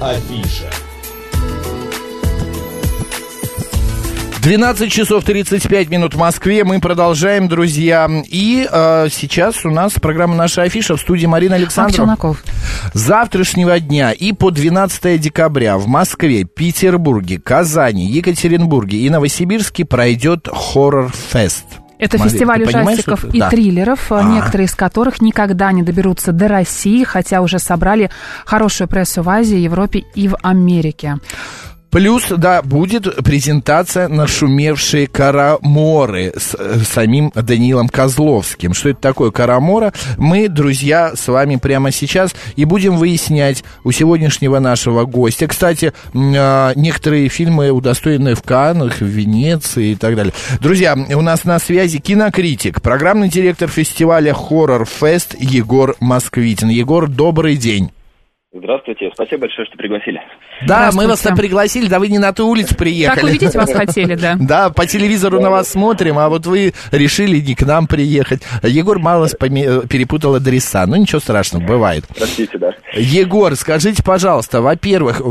Афиша. 0.00 0.70
12 4.42 4.90
часов 4.90 5.24
35 5.24 5.90
минут 5.90 6.14
в 6.14 6.18
Москве. 6.18 6.64
Мы 6.64 6.80
продолжаем, 6.80 7.46
друзья. 7.46 8.08
И 8.30 8.66
э, 8.70 9.08
сейчас 9.10 9.66
у 9.66 9.70
нас 9.70 9.92
программа 9.92 10.34
«Наша 10.34 10.62
афиша» 10.62 10.96
в 10.96 11.00
студии 11.00 11.26
Марина 11.26 11.56
Александрова. 11.56 12.16
С 12.94 12.98
завтрашнего 12.98 13.78
дня 13.78 14.12
и 14.12 14.32
по 14.32 14.50
12 14.50 15.20
декабря 15.20 15.76
в 15.76 15.86
Москве, 15.86 16.44
Петербурге, 16.44 17.38
Казани, 17.38 18.06
Екатеринбурге 18.06 18.98
и 18.98 19.10
Новосибирске 19.10 19.84
пройдет 19.84 20.48
хоррор-фест. 20.50 21.79
Это 22.00 22.16
Смотри, 22.16 22.32
фестиваль 22.32 22.62
ужастиков 22.62 23.24
и 23.26 23.38
да. 23.38 23.50
триллеров, 23.50 24.10
а. 24.10 24.22
некоторые 24.22 24.66
из 24.66 24.74
которых 24.74 25.20
никогда 25.20 25.70
не 25.70 25.82
доберутся 25.82 26.32
до 26.32 26.48
России, 26.48 27.04
хотя 27.04 27.42
уже 27.42 27.58
собрали 27.58 28.10
хорошую 28.46 28.88
прессу 28.88 29.22
в 29.22 29.28
Азии, 29.28 29.58
Европе 29.58 30.04
и 30.14 30.28
в 30.28 30.36
Америке. 30.42 31.18
Плюс, 31.90 32.26
да, 32.28 32.62
будет 32.62 33.16
презентация 33.24 34.06
нашумевшие 34.06 35.08
Караморы 35.08 36.32
с, 36.36 36.54
э, 36.56 36.78
самим 36.88 37.32
Данилом 37.34 37.88
Козловским. 37.88 38.74
Что 38.74 38.90
это 38.90 39.00
такое 39.00 39.32
Карамора? 39.32 39.92
Мы, 40.16 40.48
друзья, 40.48 41.12
с 41.16 41.26
вами 41.26 41.56
прямо 41.56 41.90
сейчас 41.90 42.34
и 42.54 42.64
будем 42.64 42.96
выяснять 42.96 43.64
у 43.82 43.90
сегодняшнего 43.90 44.60
нашего 44.60 45.04
гостя. 45.04 45.48
Кстати, 45.48 45.92
а, 46.14 46.72
некоторые 46.76 47.28
фильмы 47.28 47.70
удостоены 47.70 48.36
в 48.36 48.42
Каннах, 48.42 49.00
в 49.00 49.04
Венеции 49.04 49.92
и 49.92 49.94
так 49.96 50.14
далее. 50.14 50.32
Друзья, 50.60 50.94
у 50.94 51.22
нас 51.22 51.44
на 51.44 51.58
связи 51.58 51.98
кинокритик, 51.98 52.80
программный 52.82 53.28
директор 53.28 53.68
фестиваля 53.68 54.32
Хоррор 54.32 54.86
Фест 54.86 55.34
Егор 55.40 55.96
Москвитин. 55.98 56.68
Егор, 56.68 57.08
добрый 57.08 57.56
день. 57.56 57.90
Здравствуйте, 58.52 59.10
спасибо 59.14 59.42
большое, 59.42 59.64
что 59.68 59.76
пригласили. 59.76 60.20
Да, 60.66 60.90
мы 60.92 61.06
вас 61.06 61.20
пригласили, 61.36 61.86
да 61.86 62.00
вы 62.00 62.08
не 62.08 62.18
на 62.18 62.32
ту 62.32 62.48
улицу 62.48 62.74
приехали. 62.74 63.20
Так 63.20 63.24
увидеть 63.24 63.54
вас 63.54 63.72
хотели, 63.72 64.16
да. 64.16 64.36
Да, 64.40 64.70
по 64.70 64.86
телевизору 64.86 65.40
на 65.40 65.50
вас 65.50 65.68
смотрим, 65.68 66.18
а 66.18 66.28
вот 66.28 66.46
вы 66.46 66.74
решили 66.90 67.38
не 67.38 67.54
к 67.54 67.62
нам 67.62 67.86
приехать. 67.86 68.42
Егор 68.64 68.98
мало 68.98 69.28
перепутал 69.28 70.34
адреса, 70.34 70.84
ну 70.86 70.96
ничего 70.96 71.20
страшного, 71.20 71.62
бывает. 71.62 72.04
Простите, 72.08 72.58
да. 72.58 72.72
Егор, 72.94 73.54
скажите, 73.54 74.02
пожалуйста, 74.02 74.60
во-первых, 74.60 75.22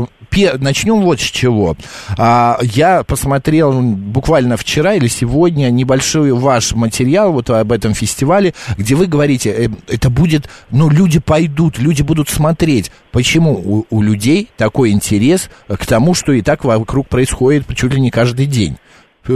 начнем 0.58 1.00
вот 1.02 1.20
с 1.20 1.24
чего. 1.24 1.76
А, 2.16 2.58
я 2.62 3.02
посмотрел 3.02 3.80
буквально 3.80 4.56
вчера 4.56 4.94
или 4.94 5.08
сегодня 5.08 5.70
небольшой 5.70 6.32
ваш 6.32 6.72
материал 6.72 7.32
вот 7.32 7.50
об 7.50 7.72
этом 7.72 7.94
фестивале, 7.94 8.54
где 8.76 8.94
вы 8.94 9.06
говорите, 9.06 9.50
э, 9.50 9.68
это 9.88 10.10
будет, 10.10 10.48
ну, 10.70 10.88
люди 10.88 11.18
пойдут, 11.18 11.78
люди 11.78 12.02
будут 12.02 12.28
смотреть. 12.28 12.90
Почему 13.12 13.52
у, 13.52 13.86
у 13.90 14.02
людей 14.02 14.48
такой 14.56 14.90
интерес 14.90 15.50
к 15.68 15.86
тому, 15.86 16.14
что 16.14 16.32
и 16.32 16.42
так 16.42 16.64
вокруг 16.64 17.08
происходит 17.08 17.66
чуть 17.76 17.92
ли 17.92 18.00
не 18.00 18.10
каждый 18.10 18.46
день? 18.46 18.76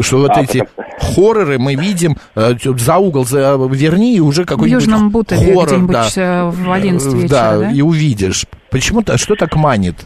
что 0.00 0.18
вот 0.18 0.30
а, 0.30 0.42
эти 0.42 0.60
потому... 0.60 1.14
хорроры 1.14 1.58
мы 1.58 1.74
видим 1.74 2.16
э, 2.34 2.54
за 2.62 2.96
угол 2.96 3.24
за, 3.24 3.56
верни 3.70 4.16
и 4.16 4.20
уже 4.20 4.44
какой-нибудь 4.44 4.82
В 4.82 4.86
Южном 4.86 5.10
Бутове 5.10 5.54
хоррор, 5.54 5.86
да, 5.86 6.08
э, 6.16 6.50
в 6.50 6.72
11 6.72 7.12
вечера, 7.12 7.28
да, 7.28 7.58
да, 7.58 7.70
и 7.70 7.80
увидишь. 7.80 8.46
Почему-то, 8.70 9.18
что 9.18 9.36
так 9.36 9.54
манит? 9.54 9.96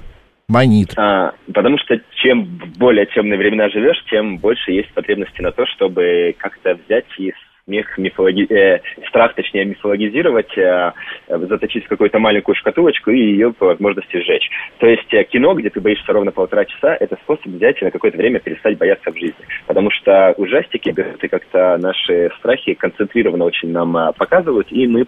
Манит. 0.49 0.95
А, 0.97 1.35
потому 1.53 1.77
что 1.79 2.01
чем 2.23 2.45
более 2.79 3.05
темные 3.07 3.39
времена 3.39 3.69
живешь, 3.69 4.03
тем 4.11 4.39
больше 4.39 4.73
есть 4.73 4.91
потребности 4.95 5.43
на 5.43 5.53
то, 5.53 5.67
чтобы 5.67 6.35
как-то 6.39 6.79
взять 6.87 7.05
и 7.19 7.35
смех, 7.69 7.99
мифологи... 7.99 8.47
э, 8.51 8.81
страх, 9.09 9.35
точнее, 9.35 9.67
мифологизировать, 9.67 10.57
э, 10.57 10.93
заточить 11.29 11.85
в 11.85 11.89
какую-то 11.89 12.19
маленькую 12.19 12.57
шкатулочку 12.57 13.11
и 13.11 13.19
ее 13.19 13.53
по 13.53 13.67
возможности 13.67 14.21
сжечь. 14.21 14.49
То 14.79 14.87
есть 14.87 15.13
э, 15.13 15.25
кино, 15.25 15.55
где 15.55 15.69
ты 15.69 15.81
боишься 15.81 16.13
ровно 16.13 16.33
полтора 16.33 16.65
часа, 16.65 16.97
это 16.99 17.17
способ 17.23 17.47
взять 17.47 17.81
и 17.81 17.85
на 17.85 17.91
какое-то 17.91 18.17
время 18.17 18.41
перестать 18.41 18.79
бояться 18.79 19.13
в 19.13 19.17
жизни. 19.17 19.45
Потому 19.67 19.91
что 19.91 20.35
ужастики 20.39 20.95
и 21.23 21.29
как-то 21.29 21.77
наши 21.79 22.31
страхи 22.39 22.75
концентрированно 22.75 23.45
очень 23.45 23.71
нам 23.71 23.97
э, 23.97 24.13
показывают, 24.17 24.69
и 24.71 24.87
мы, 24.87 25.07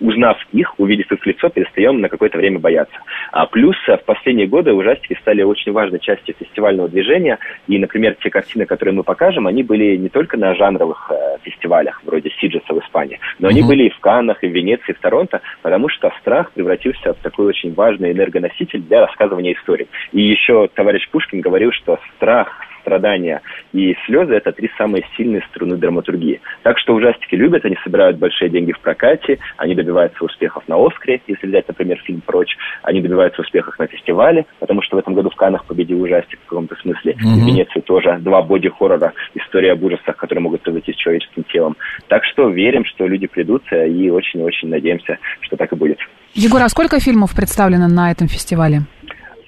узнав 0.00 0.38
их, 0.52 0.78
увидев 0.78 1.10
их 1.10 1.26
лицо, 1.26 1.48
перестаем 1.48 2.00
на 2.00 2.08
какое-то 2.08 2.38
время 2.38 2.60
бояться. 2.60 2.96
А 3.32 3.46
плюс 3.46 3.76
э, 3.88 3.96
в 3.96 4.04
последние 4.04 4.46
годы 4.46 4.72
ужастики 4.72 5.18
стали 5.20 5.42
очень 5.42 5.72
важной 5.72 5.98
частью 5.98 6.34
фестивального 6.38 6.88
движения, 6.88 7.38
и, 7.66 7.78
например, 7.78 8.16
те 8.22 8.30
картины, 8.30 8.66
которые 8.66 8.94
мы 8.94 9.02
покажем, 9.02 9.46
они 9.46 9.62
были 9.64 9.96
не 9.96 10.08
только 10.08 10.36
на 10.36 10.54
жанровых 10.54 11.10
э, 11.10 11.38
фестивалях, 11.42 11.87
фестивалях, 11.88 12.00
вроде 12.04 12.30
Сиджеса 12.40 12.72
в 12.72 12.78
Испании. 12.80 13.18
Но 13.38 13.48
mm-hmm. 13.48 13.50
они 13.50 13.62
были 13.62 13.84
и 13.84 13.90
в 13.90 13.98
Каннах, 14.00 14.42
и 14.42 14.48
в 14.48 14.52
Венеции, 14.52 14.90
и 14.90 14.92
в 14.92 15.00
Торонто, 15.00 15.40
потому 15.62 15.88
что 15.88 16.12
страх 16.20 16.52
превратился 16.52 17.14
в 17.14 17.18
такой 17.18 17.46
очень 17.46 17.74
важный 17.74 18.12
энергоноситель 18.12 18.80
для 18.82 19.06
рассказывания 19.06 19.54
историй. 19.54 19.88
И 20.12 20.20
еще 20.20 20.68
товарищ 20.74 21.08
Пушкин 21.10 21.40
говорил, 21.40 21.72
что 21.72 21.98
страх, 22.16 22.48
страдания 22.80 23.42
и 23.72 23.94
слезы– 24.06 24.34
это 24.34 24.52
три 24.52 24.70
самые 24.76 25.04
сильные 25.16 25.42
струны 25.50 25.76
драматургии. 25.76 26.40
Так 26.62 26.78
что 26.78 26.94
ужастики 26.94 27.34
любят, 27.34 27.64
они 27.64 27.76
собирают 27.82 28.18
большие 28.18 28.50
деньги 28.50 28.72
в 28.72 28.80
прокате, 28.80 29.38
они 29.56 29.74
добиваются 29.74 30.24
успехов 30.24 30.66
на 30.68 30.76
Оскаре, 30.76 31.20
если 31.26 31.46
взять, 31.46 31.68
например, 31.68 31.98
фильм 32.04 32.20
«Прочь», 32.20 32.56
они 32.82 33.00
добиваются 33.00 33.42
успехов 33.42 33.78
на 33.78 33.86
фестивале, 33.86 34.46
потому 34.58 34.82
что 34.82 34.96
в 34.96 34.98
этом 34.98 35.14
году 35.14 35.30
в 35.30 35.36
Каннах 35.36 35.64
победил 35.64 36.02
ужастик 36.02 36.38
в 36.44 36.48
каком-то 36.48 36.76
смысле. 36.76 37.12
Mm-hmm. 37.12 37.34
В 37.34 37.46
Венеции 37.46 37.80
тоже 37.80 38.18
два 38.20 38.42
боди-хоррора, 38.42 39.12
история 39.34 39.72
об 39.72 39.82
ужасах, 39.82 40.16
которые 40.16 40.42
могут 40.42 40.62
произойти 40.62 40.92
с 40.92 40.96
человеческим 40.96 41.44
телом. 41.44 41.76
Так 42.08 42.24
что 42.24 42.48
верим, 42.48 42.84
что 42.84 43.06
люди 43.06 43.26
придутся 43.26 43.84
и 43.84 44.10
очень-очень 44.10 44.68
надеемся, 44.68 45.18
что 45.40 45.56
так 45.56 45.72
и 45.72 45.76
будет. 45.76 45.98
Егор, 46.34 46.62
а 46.62 46.68
сколько 46.68 47.00
фильмов 47.00 47.34
представлено 47.34 47.88
на 47.88 48.10
этом 48.10 48.28
фестивале? 48.28 48.82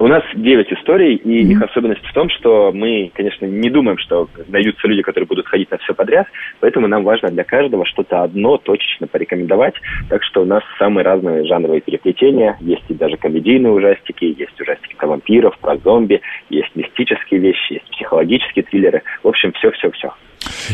У 0.01 0.09
нас 0.09 0.23
9 0.35 0.73
историй, 0.73 1.17
и 1.17 1.29
mm-hmm. 1.29 1.53
их 1.53 1.63
особенность 1.63 2.07
в 2.07 2.13
том, 2.15 2.31
что 2.31 2.73
мы, 2.73 3.11
конечно, 3.13 3.45
не 3.45 3.69
думаем, 3.69 3.99
что 3.99 4.31
найдутся 4.49 4.89
люди, 4.89 5.03
которые 5.03 5.27
будут 5.27 5.47
ходить 5.47 5.71
на 5.71 5.77
все 5.77 5.93
подряд, 5.93 6.27
поэтому 6.59 6.89
нам 6.89 7.05
важно 7.05 7.29
для 7.29 7.45
каждого 7.45 7.85
что-то 7.85 8.23
одно 8.23 8.57
точечно 8.57 9.07
порекомендовать. 9.09 9.75
Так 10.09 10.25
что 10.25 10.41
у 10.41 10.47
нас 10.47 10.63
самые 10.79 11.05
разные 11.05 11.45
жанровые 11.45 11.83
переплетения. 11.83 12.57
Есть 12.61 12.85
и 12.89 12.95
даже 12.95 13.19
комедийные 13.19 13.75
ужастики, 13.75 14.25
есть 14.25 14.59
ужастики 14.59 14.95
про 14.97 15.07
вампиров, 15.07 15.59
про 15.59 15.77
зомби, 15.77 16.23
есть 16.49 16.75
мистические 16.75 17.41
вещи, 17.41 17.75
есть 17.75 17.91
психологические 17.91 18.63
триллеры. 18.63 19.03
В 19.23 19.29
общем, 19.29 19.53
все-все-все. 19.53 20.15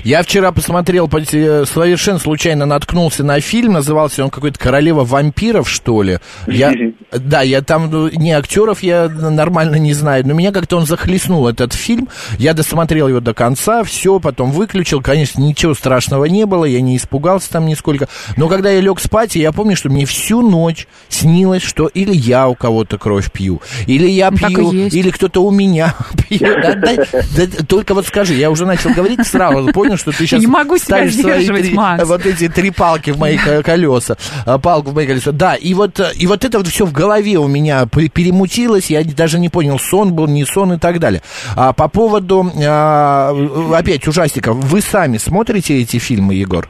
Я 0.04 0.22
вчера 0.22 0.53
посмотрел, 0.53 1.08
совершенно 1.08 2.19
случайно 2.19 2.66
наткнулся 2.66 3.25
на 3.25 3.41
фильм, 3.41 3.72
назывался 3.72 4.25
он 4.25 4.31
какой-то 4.31 4.58
«Королева 4.58 5.04
вампиров», 5.04 5.69
что 5.69 6.03
ли. 6.03 6.19
Я, 6.47 6.72
да, 7.12 7.43
я 7.43 7.62
там, 7.62 7.91
ну, 7.91 8.09
не 8.09 8.33
актеров 8.33 8.83
я 8.83 9.09
нормально 9.09 9.77
не 9.77 9.94
знаю, 9.94 10.27
но 10.27 10.34
меня 10.34 10.53
как-то 10.53 10.77
он 10.77 10.87
захлестнул, 10.87 11.47
этот 11.47 11.72
фильм. 11.72 12.09
Я 12.39 12.53
досмотрел 12.53 13.09
его 13.09 13.21
до 13.21 13.34
конца, 13.34 13.84
все, 13.84 14.19
потом 14.19 14.50
выключил. 14.50 15.00
Конечно, 15.00 15.41
ничего 15.41 15.75
страшного 15.75 16.25
не 16.25 16.47
было, 16.47 16.65
я 16.65 16.81
не 16.81 16.97
испугался 16.97 17.50
там 17.50 17.67
нисколько. 17.67 18.09
Но 18.37 18.49
когда 18.49 18.71
я 18.71 18.81
лег 18.81 19.00
спать, 19.00 19.37
я 19.37 19.53
помню, 19.53 19.77
что 19.77 19.89
мне 19.89 20.05
всю 20.05 20.43
ночь 20.43 20.87
снилось, 21.09 21.62
что 21.62 21.87
или 21.87 22.15
я 22.15 22.49
у 22.49 22.55
кого-то 22.55 22.99
кровь 22.99 23.31
пью, 23.31 23.62
или 23.87 24.09
я 24.09 24.31
ну, 24.31 24.37
пью, 24.37 24.73
или 24.73 25.11
кто-то 25.11 25.43
у 25.43 25.50
меня 25.50 25.94
пьет. 26.28 27.69
Только 27.69 27.94
вот 27.94 28.06
скажи, 28.06 28.34
я 28.34 28.50
уже 28.50 28.67
начал 28.67 28.91
говорить 28.91 29.27
сразу, 29.27 29.73
понял, 29.73 29.97
что 29.97 30.11
ты 30.11 30.27
сейчас 30.27 30.41
не 30.41 30.47
могу 30.47 30.78
ставишь 30.78 31.15
свои 31.15 31.47
три, 31.47 31.75
Макс. 31.75 32.05
вот 32.05 32.27
эти 32.27 32.49
три 32.49 32.71
палки 32.71 33.11
в 33.11 33.19
мои 33.19 33.37
колеса, 33.37 34.17
а, 34.44 34.59
палку 34.59 34.91
в 34.91 34.94
мои 34.94 35.06
колеса. 35.06 35.33
Да, 35.33 35.55
и 35.55 35.75
вот, 35.75 36.00
и 36.15 36.27
вот 36.27 36.44
это 36.44 36.59
вот 36.59 36.67
все 36.67 36.84
в 36.84 36.93
голове 36.97 37.37
у 37.37 37.47
меня 37.47 37.87
перемутилось, 37.87 38.91
я 38.91 39.03
даже 39.05 39.39
не 39.39 39.49
понял, 39.49 39.79
сон 39.79 40.15
был, 40.15 40.26
не 40.26 40.44
сон 40.44 40.73
и 40.73 40.79
так 40.79 40.99
далее. 40.99 41.23
А 41.56 41.73
по 41.73 41.88
поводу, 41.88 42.47
а, 42.67 43.32
опять, 43.75 44.09
ужастиков, 44.09 44.56
вы 44.56 44.81
сами 44.81 45.19
смотрите 45.19 45.81
эти 45.81 45.99
фильмы, 45.99 46.35
Егор? 46.35 46.69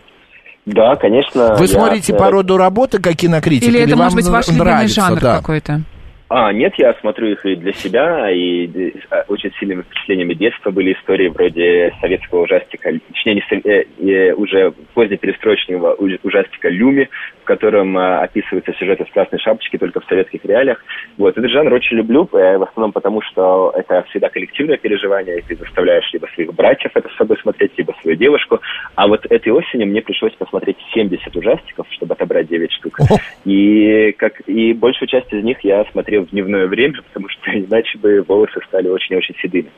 Да, 0.66 0.96
конечно. 0.96 1.54
Вы 1.54 1.64
я... 1.64 1.68
смотрите 1.68 2.12
по 2.12 2.30
роду 2.30 2.56
работы, 2.56 3.00
как 3.00 3.14
кинокритик? 3.14 3.68
Или, 3.68 3.78
или 3.78 3.86
это, 3.86 3.96
может 3.96 4.16
быть, 4.16 4.26
ваш 4.26 4.48
любимый 4.48 4.88
жанр 4.88 5.20
да? 5.20 5.36
какой-то? 5.36 5.82
А, 6.28 6.52
нет, 6.52 6.74
я 6.76 6.92
смотрю 6.94 7.28
их 7.28 7.46
и 7.46 7.54
для 7.54 7.72
себя, 7.72 8.28
и 8.32 8.92
а, 9.10 9.24
очень 9.28 9.52
сильными 9.60 9.82
впечатлениями 9.82 10.34
детства 10.34 10.72
были 10.72 10.92
истории 10.92 11.28
вроде 11.28 11.94
советского 12.00 12.42
ужастика, 12.42 12.90
точнее, 13.12 13.34
не, 13.34 13.70
э, 13.70 13.84
э, 14.00 14.32
уже 14.32 14.72
позднеперестроечного 14.94 15.94
ужастика 16.24 16.68
«Люми», 16.68 17.08
котором 17.46 17.96
э, 17.96 18.18
описывается 18.18 18.72
сюжет 18.74 19.00
из 19.00 19.10
«Красной 19.12 19.38
шапочки» 19.38 19.78
только 19.78 20.00
в 20.00 20.04
советских 20.06 20.44
реалиях. 20.44 20.82
Вот, 21.16 21.36
этот 21.36 21.50
жанр 21.50 21.72
очень 21.72 21.96
люблю, 21.96 22.28
э, 22.32 22.58
в 22.58 22.62
основном 22.62 22.92
потому, 22.92 23.22
что 23.22 23.72
это 23.76 24.02
всегда 24.10 24.28
коллективное 24.28 24.76
переживание, 24.76 25.38
и 25.38 25.42
ты 25.42 25.56
заставляешь 25.56 26.10
либо 26.12 26.26
своих 26.34 26.52
братьев 26.54 26.90
это 26.94 27.08
с 27.08 27.16
собой 27.16 27.38
смотреть, 27.42 27.72
либо 27.76 27.94
свою 28.02 28.16
девушку. 28.16 28.60
А 28.94 29.06
вот 29.06 29.24
этой 29.30 29.52
осенью 29.52 29.86
мне 29.86 30.02
пришлось 30.02 30.34
посмотреть 30.34 30.76
70 30.94 31.36
ужастиков, 31.36 31.86
чтобы 31.90 32.14
отобрать 32.14 32.48
9 32.48 32.72
штук. 32.72 32.98
И, 33.44 34.12
как, 34.18 34.40
и 34.46 34.72
большую 34.72 35.08
часть 35.08 35.32
из 35.32 35.44
них 35.44 35.58
я 35.62 35.84
смотрел 35.92 36.16
смотрел 36.16 36.24
в 36.24 36.30
дневное 36.30 36.66
время, 36.66 36.94
потому 37.12 37.28
что 37.28 37.50
иначе 37.52 37.98
бы 37.98 38.22
волосы 38.22 38.60
стали 38.68 38.88
очень-очень 38.88 39.34
седыми. 39.40 39.70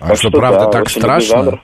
А 0.00 0.08
так 0.08 0.16
что, 0.16 0.28
что, 0.28 0.38
правда, 0.38 0.64
да, 0.66 0.70
так 0.70 0.88
страшно? 0.88 1.44
Жанр. 1.44 1.60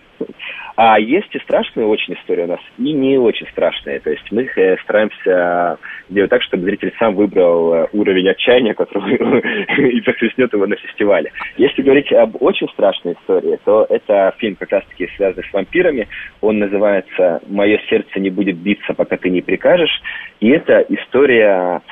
А 0.76 0.99
есть 0.99 1.34
и 1.34 1.38
страшные 1.40 1.87
очень 1.87 2.14
истории 2.14 2.44
у 2.44 2.49
нас, 2.49 2.61
и 2.78 2.93
не 2.93 3.19
очень 3.19 3.46
страшные. 3.49 4.00
То 4.00 4.11
есть 4.11 4.31
мы 4.31 4.49
э, 4.56 4.76
стараемся 4.78 5.78
делать 6.08 6.31
так, 6.31 6.43
чтобы 6.43 6.64
зритель 6.64 6.93
сам 6.99 7.14
выбрал 7.14 7.75
э, 7.75 7.87
уровень 7.93 8.28
отчаяния, 8.28 8.75
который 8.75 9.17
и 9.96 10.00
захлестнет 10.05 10.52
его 10.52 10.67
на 10.67 10.76
фестивале. 10.76 11.32
Если 11.56 11.82
говорить 11.82 12.12
об 12.12 12.40
очень 12.40 12.69
страшной 12.70 13.14
истории, 13.14 13.58
то 13.64 13.87
это 13.88 14.34
фильм 14.38 14.56
как 14.56 14.70
раз-таки 14.70 15.08
связанный 15.17 15.46
с 15.49 15.52
вампирами. 15.52 16.08
Он 16.40 16.58
называется 16.58 17.40
«Мое 17.49 17.78
сердце 17.88 18.20
не 18.20 18.31
будет 18.31 18.56
биться, 18.56 18.94
пока 18.94 19.16
ты 19.16 19.31
не 19.31 19.43
прикажешь». 19.43 20.02
И 20.40 20.49
это 20.49 20.84
история 20.88 21.82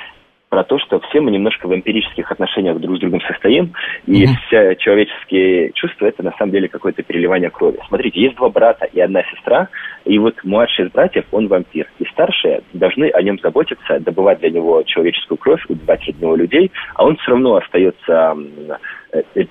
про 0.49 0.65
то, 0.65 0.79
что 0.79 1.01
все 1.01 1.21
мы 1.21 1.31
немножко 1.31 1.67
в 1.67 1.75
эмпирических 1.75 2.31
отношениях 2.31 2.79
друг 2.79 2.97
с 2.97 3.01
другом 3.01 3.21
состоим, 3.23 3.73
и 4.07 4.25
mm-hmm. 4.25 4.29
все 4.47 4.77
человеческие 4.77 5.73
чувства 5.73 6.07
это 6.07 6.23
на 6.23 6.33
самом 6.33 6.53
деле 6.53 6.69
какое-то 6.69 7.03
переливание 7.03 7.51
крови. 7.51 7.79
Смотрите, 7.89 8.21
есть 8.21 8.37
два 8.37 8.49
брата 8.49 8.87
и 8.87 9.01
одна 9.01 9.23
сестра, 9.25 9.69
и 10.05 10.19
вот 10.19 10.35
младший 10.45 10.87
из 10.87 10.93
братьев, 10.93 11.25
он 11.33 11.49
вампир, 11.49 11.87
и 11.99 12.05
старшие 12.07 12.63
должны 12.73 13.11
о 13.11 13.23
нем 13.23 13.39
заботиться, 13.43 14.01
добывать 14.01 14.41
для 14.41 14.51
него 14.51 14.83
человеческую 14.85 15.39
кровь, 15.39 15.65
убивать 15.69 16.01
для 16.05 16.15
него 16.27 16.37
людей, 16.37 16.73
а 16.95 17.05
он 17.05 17.17
все 17.17 17.33
равно 17.33 17.57
остается 17.57 18.37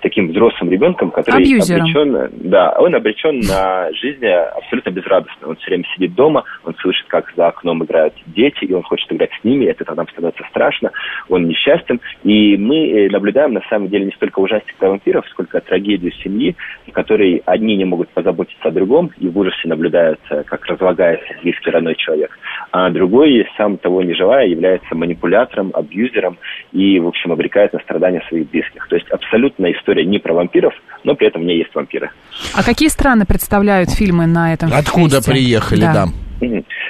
таким 0.02 0.30
взрослым 0.30 0.72
ребенком, 0.72 1.12
который 1.12 1.44
Абьюзером. 1.44 1.82
обречен, 1.82 2.30
да, 2.50 2.76
он 2.78 2.96
обречен 2.96 3.40
на 3.40 3.92
жизнь 3.94 4.26
абсолютно 4.26 4.92
безрадостно. 4.92 5.48
Он 5.50 5.56
все 5.58 5.68
время 5.68 5.86
сидит 5.96 6.14
дома, 6.14 6.44
он 6.64 6.76
слышит, 6.76 7.08
как 7.08 7.32
за 7.36 7.48
окном 7.48 7.84
играют 7.84 8.14
дети, 8.28 8.66
и 8.66 8.74
он 8.74 8.84
хочет 8.84 9.12
играть 9.12 9.32
с 9.40 9.44
ними, 9.44 9.66
это 9.66 9.94
нам 9.96 10.08
становится 10.10 10.44
страшно, 10.50 10.92
он 11.30 11.48
несчастен. 11.48 12.00
И 12.24 12.58
мы 12.58 12.90
э, 12.90 13.10
наблюдаем, 13.10 13.54
на 13.54 13.62
самом 13.70 13.90
деле, 13.90 14.06
не 14.06 14.12
столько 14.12 14.40
ужастик 14.40 14.76
про 14.76 14.90
вампиров, 14.90 15.26
сколько 15.30 15.60
трагедию 15.62 16.12
семьи, 16.24 16.56
в 16.88 16.92
которой 16.92 17.42
одни 17.46 17.76
не 17.76 17.86
могут 17.86 18.10
позаботиться 18.10 18.68
о 18.68 18.72
другом, 18.72 19.12
и 19.20 19.28
в 19.28 19.38
ужасе 19.38 19.68
наблюдают, 19.68 20.20
э, 20.30 20.44
как 20.44 20.66
разлагается 20.66 21.28
близкий 21.42 21.72
родной 21.72 21.96
человек, 21.96 22.38
а 22.72 22.90
другой, 22.90 23.48
сам 23.58 23.78
того 23.78 24.02
не 24.04 24.14
желая, 24.14 24.48
является 24.48 24.94
манипулятором, 24.96 25.72
абьюзером 25.74 26.38
и, 26.72 27.00
в 27.00 27.08
общем, 27.08 27.32
обрекает 27.32 27.74
на 27.74 27.80
страдания 27.80 28.24
своих 28.30 28.50
близких. 28.50 28.88
То 28.88 28.96
есть 28.96 29.10
абсолютно 29.10 29.48
абсолютная 29.48 29.74
история 29.74 30.06
не 30.06 30.20
про 30.20 30.34
вампиров, 30.34 30.74
но 31.04 31.16
при 31.16 31.28
этом 31.28 31.42
в 31.42 31.46
ней 31.46 31.60
есть 31.60 31.74
вампиры. 31.74 32.10
А 32.56 32.64
какие 32.64 32.90
страны 32.90 33.26
представляют 33.26 33.90
фильмы 33.92 34.26
на 34.28 34.54
этом 34.54 34.70
Откуда 34.74 35.18
фесте? 35.18 35.32
приехали, 35.32 35.82
да? 35.82 36.06
да. 36.40 36.48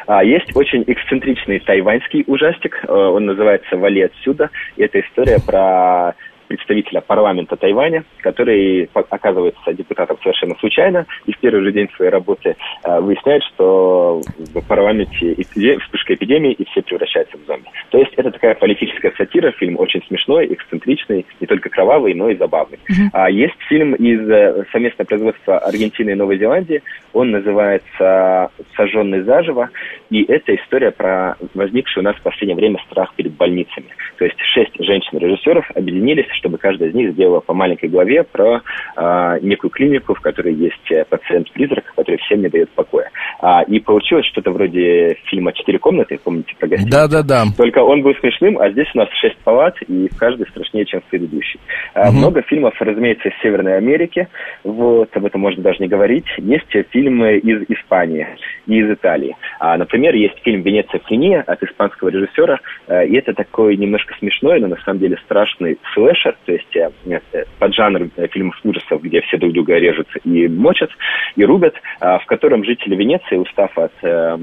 А, 0.08 0.24
есть 0.24 0.56
очень 0.56 0.84
эксцентричный 0.88 1.60
тайваньский 1.60 2.24
ужастик, 2.28 2.80
э, 2.84 2.92
он 2.92 3.26
называется 3.26 3.78
«Вали 3.78 4.02
отсюда». 4.02 4.50
И 4.76 4.84
это 4.84 5.00
история 5.00 5.40
про 5.46 6.16
представителя 6.48 7.02
парламента 7.02 7.56
Тайваня, 7.56 8.04
который 8.22 8.90
оказывается 8.94 9.74
депутатом 9.74 10.18
совершенно 10.22 10.56
случайно 10.60 11.06
и 11.26 11.34
в 11.34 11.38
первый 11.40 11.64
же 11.64 11.72
день 11.72 11.90
своей 11.96 12.12
работы 12.12 12.56
э, 12.84 13.00
выясняет, 13.00 13.44
что 13.44 14.22
в 14.38 14.68
парламенте 14.68 15.36
вспышка 15.80 16.14
эпидемии 16.14 16.54
и 16.54 16.66
все 16.66 16.82
превращаются 16.82 17.38
в 17.38 17.46
зомби. 17.46 17.68
То 17.90 17.98
есть 18.00 18.14
это 18.16 18.32
такая 18.32 18.56
политическая 18.56 19.12
сатира, 19.18 19.52
фильм 19.52 19.78
очень 19.80 20.04
смешной, 20.08 20.48
эксцентричный, 20.54 21.26
не 21.40 21.48
только 21.48 21.70
кровавый, 21.70 22.14
но 22.14 22.30
и 22.30 22.36
забавный. 22.36 22.80
Uh-huh. 22.90 23.10
А 23.14 23.30
есть 23.30 23.60
фильм 23.70 23.94
из 23.96 24.30
э, 24.30 24.66
совместного 24.72 25.08
производства 25.08 25.60
Аргентины 25.60 26.12
и 26.12 26.16
Новой 26.16 26.38
Зеландии, 26.38 26.82
он 27.14 27.32
называется 27.32 28.52
«Сожженный 28.76 29.22
заживо», 29.22 29.70
и 30.10 30.24
это 30.24 30.56
история 30.56 30.92
про 30.92 31.36
возникший 31.54 32.02
у 32.02 32.04
нас 32.04 32.16
в 32.16 32.22
последнее 32.22 32.56
время 32.56 32.80
страх 32.90 33.14
перед 33.16 33.34
больницами. 33.34 33.88
То 34.18 34.26
есть 34.26 34.38
шесть 34.54 34.74
женщин-режиссеров 34.80 35.70
объединились, 35.76 36.28
чтобы 36.38 36.58
каждая 36.58 36.90
из 36.90 36.96
них 36.96 37.14
сделала 37.14 37.40
по 37.40 37.54
маленькой 37.54 37.90
главе 37.90 38.24
про 38.24 38.62
э, 38.96 39.40
некую 39.42 39.72
клинику, 39.72 40.14
в 40.14 40.22
которой 40.22 40.54
есть 40.54 40.92
э, 40.92 41.06
пациент-призрак, 41.06 41.94
который 41.96 42.18
всем 42.18 42.42
не 42.42 42.50
дает 42.50 42.70
покоя. 42.72 43.10
А, 43.40 43.64
и 43.64 43.80
получилось 43.80 44.26
что-то 44.28 44.52
вроде 44.52 45.18
фильма 45.26 45.54
«Четыре 45.54 45.80
комнаты», 45.80 46.20
помните 46.24 46.54
про 46.58 46.68
гостиницу? 46.68 46.98
Да-да-да. 46.98 47.44
Только 47.56 47.80
он 47.80 48.02
был 48.02 48.14
смешным, 48.16 48.58
а 48.60 48.70
здесь 48.72 48.88
у 48.94 48.98
нас 48.98 49.10
шесть 49.22 49.38
палат, 49.44 49.76
и 49.88 50.08
в 50.10 50.18
каждой 50.18 50.48
страшнее, 50.48 50.86
чем 50.86 51.02
в 51.02 51.06
предыдущей. 51.06 51.60
А, 51.94 52.10
угу. 52.10 52.18
Много 52.18 52.42
фильмов, 52.42 52.74
разумеется, 52.80 53.30
из 53.30 53.42
Северной 53.42 53.78
Америки, 53.78 54.28
вот, 54.64 55.16
об 55.16 55.26
этом 55.26 55.42
можно 55.42 55.62
даже 55.62 55.80
не 55.80 55.88
говорить. 55.88 56.26
Есть 56.38 56.76
фильмы 56.92 57.38
из 57.38 57.64
Испании 57.70 58.28
и 58.66 58.80
из 58.80 58.92
Италии. 58.92 59.36
А, 59.60 59.78
например, 59.78 60.16
есть 60.16 60.40
фильм 60.44 60.62
«Венеция 60.62 61.00
Флиния» 61.06 61.44
от 61.46 61.62
испанского 61.64 62.10
режиссера, 62.10 62.60
а, 62.88 63.04
и 63.04 63.16
это 63.16 63.34
такой 63.34 63.78
немножко 63.78 64.16
смешной, 64.20 64.60
но 64.60 64.68
на 64.68 64.78
самом 64.78 65.00
деле 65.00 65.18
страшный 65.26 65.78
слэшер, 65.94 66.27
слэшер, 66.28 66.38
то 66.46 66.52
есть 66.52 66.76
э, 66.76 67.46
поджанр 67.60 68.10
э, 68.16 68.28
фильмов 68.28 68.60
ужасов, 68.64 69.02
где 69.02 69.22
все 69.22 69.38
друг 69.38 69.54
друга 69.54 69.76
режут 69.78 70.08
и 70.24 70.48
мочат, 70.48 70.90
и 71.36 71.44
рубят, 71.44 71.76
э, 72.02 72.20
в 72.20 72.26
котором 72.26 72.64
жители 72.64 72.96
Венеции, 72.96 73.38
устав 73.38 73.78
от 73.78 73.94
э, 74.02 74.38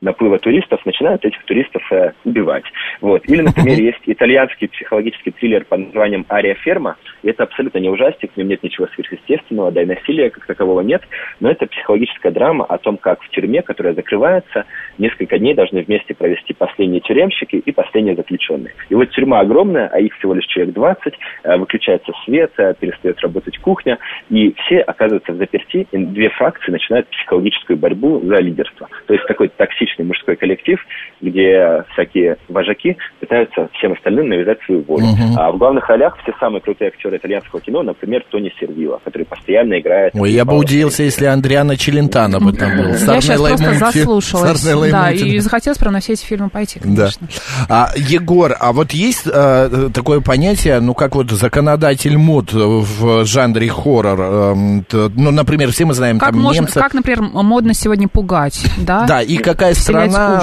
наплыва 0.00 0.38
туристов, 0.38 0.84
начинают 0.86 1.24
этих 1.24 1.42
туристов 1.44 1.82
э, 1.90 2.12
убивать. 2.24 2.64
Вот. 3.00 3.28
Или, 3.28 3.42
например, 3.42 3.78
есть 3.80 4.02
итальянский 4.06 4.68
психологический 4.68 5.32
триллер 5.32 5.64
под 5.64 5.86
названием 5.86 6.24
«Ария 6.30 6.54
ферма». 6.54 6.96
И 7.22 7.28
это 7.28 7.42
абсолютно 7.42 7.78
не 7.78 7.88
ужастик, 7.88 8.32
в 8.32 8.36
нем 8.36 8.48
нет 8.48 8.62
ничего 8.62 8.86
сверхъестественного, 8.94 9.72
да 9.72 9.82
и 9.82 9.86
насилия 9.86 10.30
как 10.30 10.46
такового 10.46 10.80
нет. 10.82 11.02
Но 11.40 11.50
это 11.50 11.66
психологическая 11.66 12.30
драма 12.30 12.64
о 12.64 12.78
том, 12.78 12.96
как 12.96 13.22
в 13.22 13.28
тюрьме, 13.30 13.62
которая 13.62 13.94
закрывается, 13.94 14.64
несколько 14.98 15.38
дней 15.38 15.54
должны 15.54 15.82
вместе 15.82 16.14
провести 16.14 16.54
последние 16.54 17.00
тюремщики 17.00 17.56
и 17.56 17.72
последние 17.72 18.14
заключенные. 18.14 18.74
И 18.88 18.94
вот 18.94 19.10
тюрьма 19.10 19.40
огромная, 19.40 19.88
а 19.88 19.98
их 19.98 20.14
всего 20.18 20.34
лишь 20.34 20.46
человек 20.46 20.74
20, 20.74 21.14
э, 21.42 21.56
выключается 21.56 22.12
свет, 22.24 22.52
э, 22.58 22.74
перестает 22.78 23.20
работать 23.20 23.58
кухня, 23.58 23.98
и 24.30 24.54
все 24.64 24.80
оказываются 24.80 25.32
в 25.32 25.36
заперти, 25.36 25.88
и 25.90 25.98
две 25.98 26.30
фракции 26.30 26.70
начинают 26.70 27.08
психологическую 27.08 27.76
борьбу 27.76 28.20
за 28.20 28.36
лидерство. 28.36 28.88
То 29.06 29.14
есть 29.14 29.26
такой 29.26 29.48
токсичный 29.48 29.87
типичный 29.88 30.04
мужской 30.04 30.36
коллектив, 30.36 30.78
где 31.20 31.84
всякие 31.92 32.36
вожаки 32.48 32.96
пытаются 33.20 33.68
всем 33.74 33.92
остальным 33.92 34.28
навязать 34.28 34.58
свою 34.66 34.82
волю. 34.82 35.04
Угу. 35.04 35.36
А 35.36 35.52
в 35.52 35.58
главных 35.58 35.88
ролях 35.88 36.16
все 36.22 36.32
самые 36.38 36.60
крутые 36.60 36.88
актеры 36.88 37.16
итальянского 37.16 37.60
кино, 37.60 37.82
например, 37.82 38.24
Тони 38.30 38.52
Сервило, 38.60 39.00
который 39.04 39.24
постоянно 39.24 39.78
играет... 39.80 40.14
Ой, 40.14 40.30
я 40.32 40.44
бы 40.44 40.56
удивился, 40.56 41.02
если 41.02 41.26
Андриана 41.26 41.76
Челентано 41.76 42.40
бы 42.40 42.52
там 42.52 42.76
был. 42.76 42.88
Я 42.88 43.20
сейчас 43.20 43.40
просто 43.40 43.74
заслушалась. 43.74 44.90
Да, 44.90 45.10
и 45.10 45.38
захотелось 45.38 45.78
прямо 45.78 45.94
на 45.94 46.00
все 46.00 46.12
эти 46.12 46.24
фильмы 46.24 46.50
пойти, 46.50 46.80
конечно. 46.80 47.26
А, 47.68 47.90
Егор, 47.96 48.54
а 48.58 48.72
вот 48.72 48.92
есть 48.92 49.26
а, 49.26 49.90
такое 49.90 50.20
понятие, 50.20 50.80
ну, 50.80 50.94
как 50.94 51.14
вот 51.14 51.30
законодатель 51.30 52.16
мод 52.16 52.52
в 52.52 53.24
жанре 53.24 53.68
хоррор? 53.68 54.18
А, 54.20 54.54
ну, 54.54 55.30
например, 55.30 55.70
все 55.72 55.84
мы 55.84 55.94
знаем 55.94 56.18
как 56.18 56.30
там 56.30 56.40
можно, 56.40 56.60
немцев... 56.60 56.82
Как, 56.82 56.94
например, 56.94 57.22
модно 57.22 57.74
сегодня 57.74 58.08
пугать, 58.08 58.64
да? 58.78 59.06
Да, 59.06 59.22
и 59.22 59.36
какая 59.36 59.74
страна, 59.78 60.40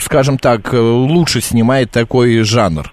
скажем 0.00 0.38
так, 0.38 0.72
лучше 0.72 1.40
снимает 1.40 1.90
такой 1.90 2.42
жанр? 2.42 2.92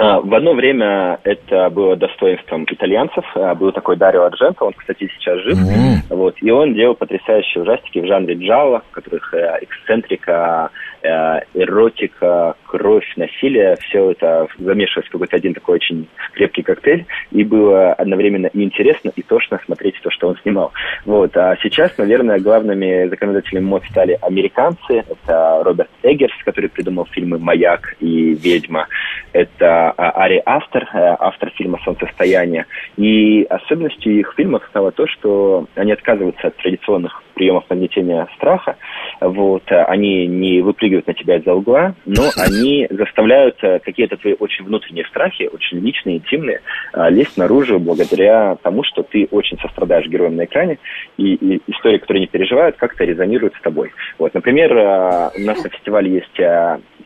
А, 0.00 0.20
в 0.20 0.32
одно 0.32 0.54
время 0.54 1.18
это 1.24 1.70
было 1.70 1.96
достоинством 1.96 2.64
итальянцев. 2.70 3.24
А, 3.34 3.54
был 3.56 3.72
такой 3.72 3.96
Дарио 3.96 4.24
Ардженто, 4.24 4.64
он, 4.64 4.72
кстати, 4.74 5.10
сейчас 5.18 5.40
жив. 5.40 5.58
Mm-hmm. 5.58 6.16
Вот, 6.16 6.36
и 6.40 6.50
он 6.52 6.74
делал 6.74 6.94
потрясающие 6.94 7.62
ужастики 7.62 7.98
в 7.98 8.06
жанре 8.06 8.34
джалла, 8.34 8.82
в 8.88 8.94
которых 8.94 9.34
э, 9.34 9.58
эксцентрика, 9.62 10.32
Э, 10.32 10.68
эротика, 11.02 12.54
кровь, 12.66 13.06
насилие, 13.16 13.76
все 13.88 14.12
это 14.12 14.46
замешивалось 14.58 15.08
в 15.08 15.12
какой-то 15.12 15.36
один 15.36 15.54
такой 15.54 15.76
очень 15.76 16.08
крепкий 16.32 16.62
коктейль, 16.62 17.06
и 17.30 17.44
было 17.44 17.92
одновременно 17.92 18.46
и 18.46 18.62
интересно, 18.62 19.12
и 19.14 19.22
тошно 19.22 19.60
смотреть 19.64 20.00
то, 20.02 20.10
что 20.10 20.28
он 20.28 20.36
снимал. 20.42 20.72
Вот. 21.04 21.36
А 21.36 21.56
сейчас, 21.62 21.96
наверное, 21.98 22.38
главными 22.38 23.08
законодателями 23.08 23.64
мод 23.64 23.84
стали 23.90 24.18
американцы. 24.20 25.04
Это 25.08 25.62
Роберт 25.64 25.90
Эггерс, 26.02 26.34
который 26.44 26.70
придумал 26.70 27.06
фильмы 27.06 27.38
«Маяк» 27.38 27.94
и 28.00 28.34
«Ведьма». 28.34 28.86
Это 29.32 29.90
а, 29.90 30.10
Ари 30.22 30.42
Астер, 30.44 30.88
э, 30.92 31.16
автор 31.18 31.50
фильма 31.50 31.78
«Солнцестояние». 31.84 32.66
И 32.96 33.46
особенностью 33.48 34.18
их 34.18 34.34
фильмов 34.36 34.62
стало 34.70 34.90
то, 34.92 35.06
что 35.06 35.66
они 35.74 35.92
отказываются 35.92 36.48
от 36.48 36.56
традиционных 36.56 37.22
приемов 37.34 37.64
нагнетения 37.70 38.26
страха. 38.36 38.76
Вот. 39.20 39.62
Они 39.68 40.26
не 40.26 40.60
выпрыгивают 40.60 40.87
на 41.06 41.14
тебя 41.14 41.36
из-за 41.38 41.54
угла, 41.54 41.94
но 42.06 42.30
они 42.36 42.86
заставляют 42.90 43.56
э, 43.62 43.78
какие-то 43.80 44.16
твои 44.16 44.34
очень 44.38 44.64
внутренние 44.64 45.04
страхи, 45.06 45.48
очень 45.52 45.78
личные, 45.78 46.18
интимные, 46.18 46.60
э, 46.92 47.10
лезть 47.10 47.36
наружу 47.36 47.78
благодаря 47.78 48.56
тому, 48.62 48.82
что 48.84 49.02
ты 49.02 49.28
очень 49.30 49.58
сострадаешь 49.58 50.06
героям 50.06 50.36
на 50.36 50.44
экране, 50.44 50.78
и, 51.16 51.34
и 51.34 51.62
истории, 51.66 51.98
которые 51.98 52.22
не 52.22 52.26
переживают, 52.26 52.76
как-то 52.76 53.04
резонируют 53.04 53.54
с 53.54 53.62
тобой. 53.62 53.92
Вот, 54.18 54.34
например, 54.34 54.76
э, 54.76 55.30
у 55.36 55.44
нас 55.44 55.62
на 55.62 55.70
фестивале 55.70 56.12
есть 56.12 56.38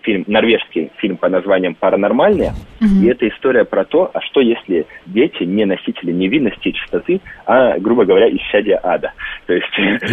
фильм, 0.03 0.25
норвежский 0.27 0.91
фильм 0.99 1.17
по 1.17 1.29
названием 1.29 1.75
«Паранормальные», 1.75 2.53
угу. 2.81 3.03
и 3.03 3.07
это 3.07 3.29
история 3.29 3.65
про 3.65 3.85
то, 3.85 4.11
а 4.13 4.21
что 4.21 4.41
если 4.41 4.87
дети 5.07 5.45
не 5.45 5.65
носители 5.65 6.13
невинности 6.13 6.69
и 6.69 6.75
чистоты, 6.75 7.21
а, 7.47 7.79
грубо 7.79 8.05
говоря, 8.05 8.29
исчадие 8.29 8.79
ада. 8.83 9.13
То 9.47 9.55
есть... 9.55 9.69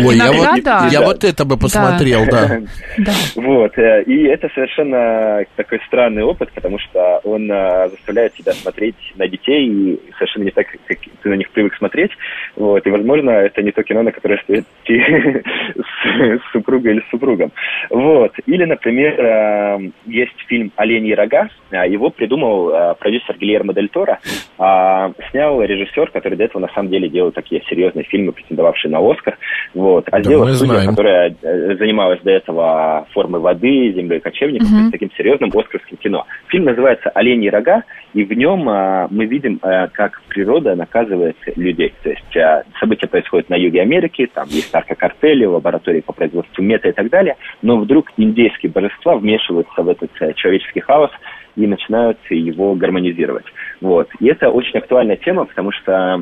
Ой, 0.06 0.16
я 0.16 0.32
вот, 0.32 0.64
да. 0.64 0.88
я 0.92 1.02
вот 1.02 1.24
это 1.24 1.46
бы 1.46 1.58
посмотрел, 1.58 2.26
да. 2.30 2.60
да. 2.98 3.12
Вот, 3.60 3.78
э, 3.78 4.04
и 4.04 4.24
это 4.24 4.48
совершенно 4.56 5.44
такой 5.58 5.82
странный 5.86 6.24
опыт, 6.24 6.50
потому 6.56 6.80
что 6.80 7.20
он 7.26 7.52
э, 7.52 7.90
заставляет 7.90 8.34
тебя 8.34 8.54
смотреть 8.54 8.96
на 9.18 9.28
детей 9.28 9.68
и 9.68 10.00
совершенно 10.18 10.46
не 10.46 10.52
так, 10.52 10.66
как 10.88 10.98
ты 11.22 11.30
на 11.30 11.34
них 11.34 11.50
привык 11.50 11.76
смотреть. 11.76 12.12
Вот, 12.56 12.88
и, 12.88 12.90
возможно, 12.90 13.32
это 13.32 13.62
не 13.62 13.74
то 13.74 13.84
кино, 13.84 14.02
на 14.02 14.14
которое 14.14 14.38
стоит 14.38 14.64
идти 14.86 15.04
с 15.76 16.52
супругой 16.54 16.94
или 16.94 17.02
с 17.02 17.10
супругом. 17.10 17.52
Вот. 17.90 18.32
Или, 18.46 18.64
например, 18.64 19.20
э, 19.20 19.92
есть 20.06 20.40
фильм 20.48 20.72
«Оленьи 20.78 21.12
рога». 21.12 21.50
Его 21.72 22.12
придумал 22.12 22.96
продюсер 22.96 23.38
Гильермо 23.38 23.74
Дель 23.74 23.90
Торо. 23.90 24.20
А, 24.58 25.12
снял 25.30 25.62
режиссер, 25.62 26.10
который 26.12 26.36
до 26.36 26.46
этого, 26.46 26.62
на 26.62 26.70
самом 26.70 26.90
деле, 26.90 27.10
делал 27.10 27.32
такие 27.32 27.62
серьезные 27.70 28.06
фильмы, 28.06 28.32
претендовавшие 28.32 28.92
на 28.92 29.00
Оскар. 29.00 29.38
Вот. 29.74 30.08
А 30.08 30.18
да, 30.18 30.24
сделал 30.24 30.48
студия, 30.48 30.74
знаем. 30.74 30.90
которая 30.90 31.36
занималась 31.78 32.22
до 32.22 32.32
этого 32.32 33.08
формой 33.14 33.40
воды, 33.50 33.92
землей 33.94 34.20
кочевников, 34.20 34.70
mm-hmm. 34.70 34.92
таким 34.92 35.12
серьезным 35.18 35.50
оскарским 35.56 35.98
кино. 35.98 36.26
Фильм 36.48 36.66
называется 36.66 37.10
«Оленьи 37.10 37.50
рога», 37.50 37.84
и 38.14 38.24
в 38.24 38.32
нем 38.34 38.68
а, 38.70 39.08
мы 39.10 39.26
видим, 39.26 39.60
а, 39.62 39.88
как 39.88 40.22
природа 40.30 40.76
наказывает 40.76 41.38
людей. 41.56 41.94
То 42.04 42.10
есть 42.10 42.38
а, 42.38 42.64
события 42.80 43.08
происходят 43.08 43.50
на 43.50 43.56
юге 43.56 43.82
Америки, 43.82 44.30
там 44.34 44.48
есть 44.50 44.74
наркокартели, 44.74 45.46
лаборатории 45.46 46.02
по 46.02 46.14
производству 46.14 46.62
мета 46.62 46.90
и 46.90 46.92
так 46.92 47.10
далее, 47.10 47.36
но 47.62 47.78
вдруг 47.78 48.12
индейские 48.18 48.72
божества 48.72 49.16
вмешиваются 49.16 49.82
в 49.82 49.90
этот 49.90 50.12
а, 50.20 50.34
человеческий 50.34 50.82
хаос 50.82 51.12
и 51.56 51.66
начинают 51.66 52.20
его 52.30 52.76
гармонизировать. 52.76 53.46
Вот. 53.82 54.10
И 54.20 54.28
это 54.28 54.50
очень 54.50 54.78
актуальная 54.78 55.18
тема, 55.18 55.46
потому 55.46 55.72
что 55.72 56.22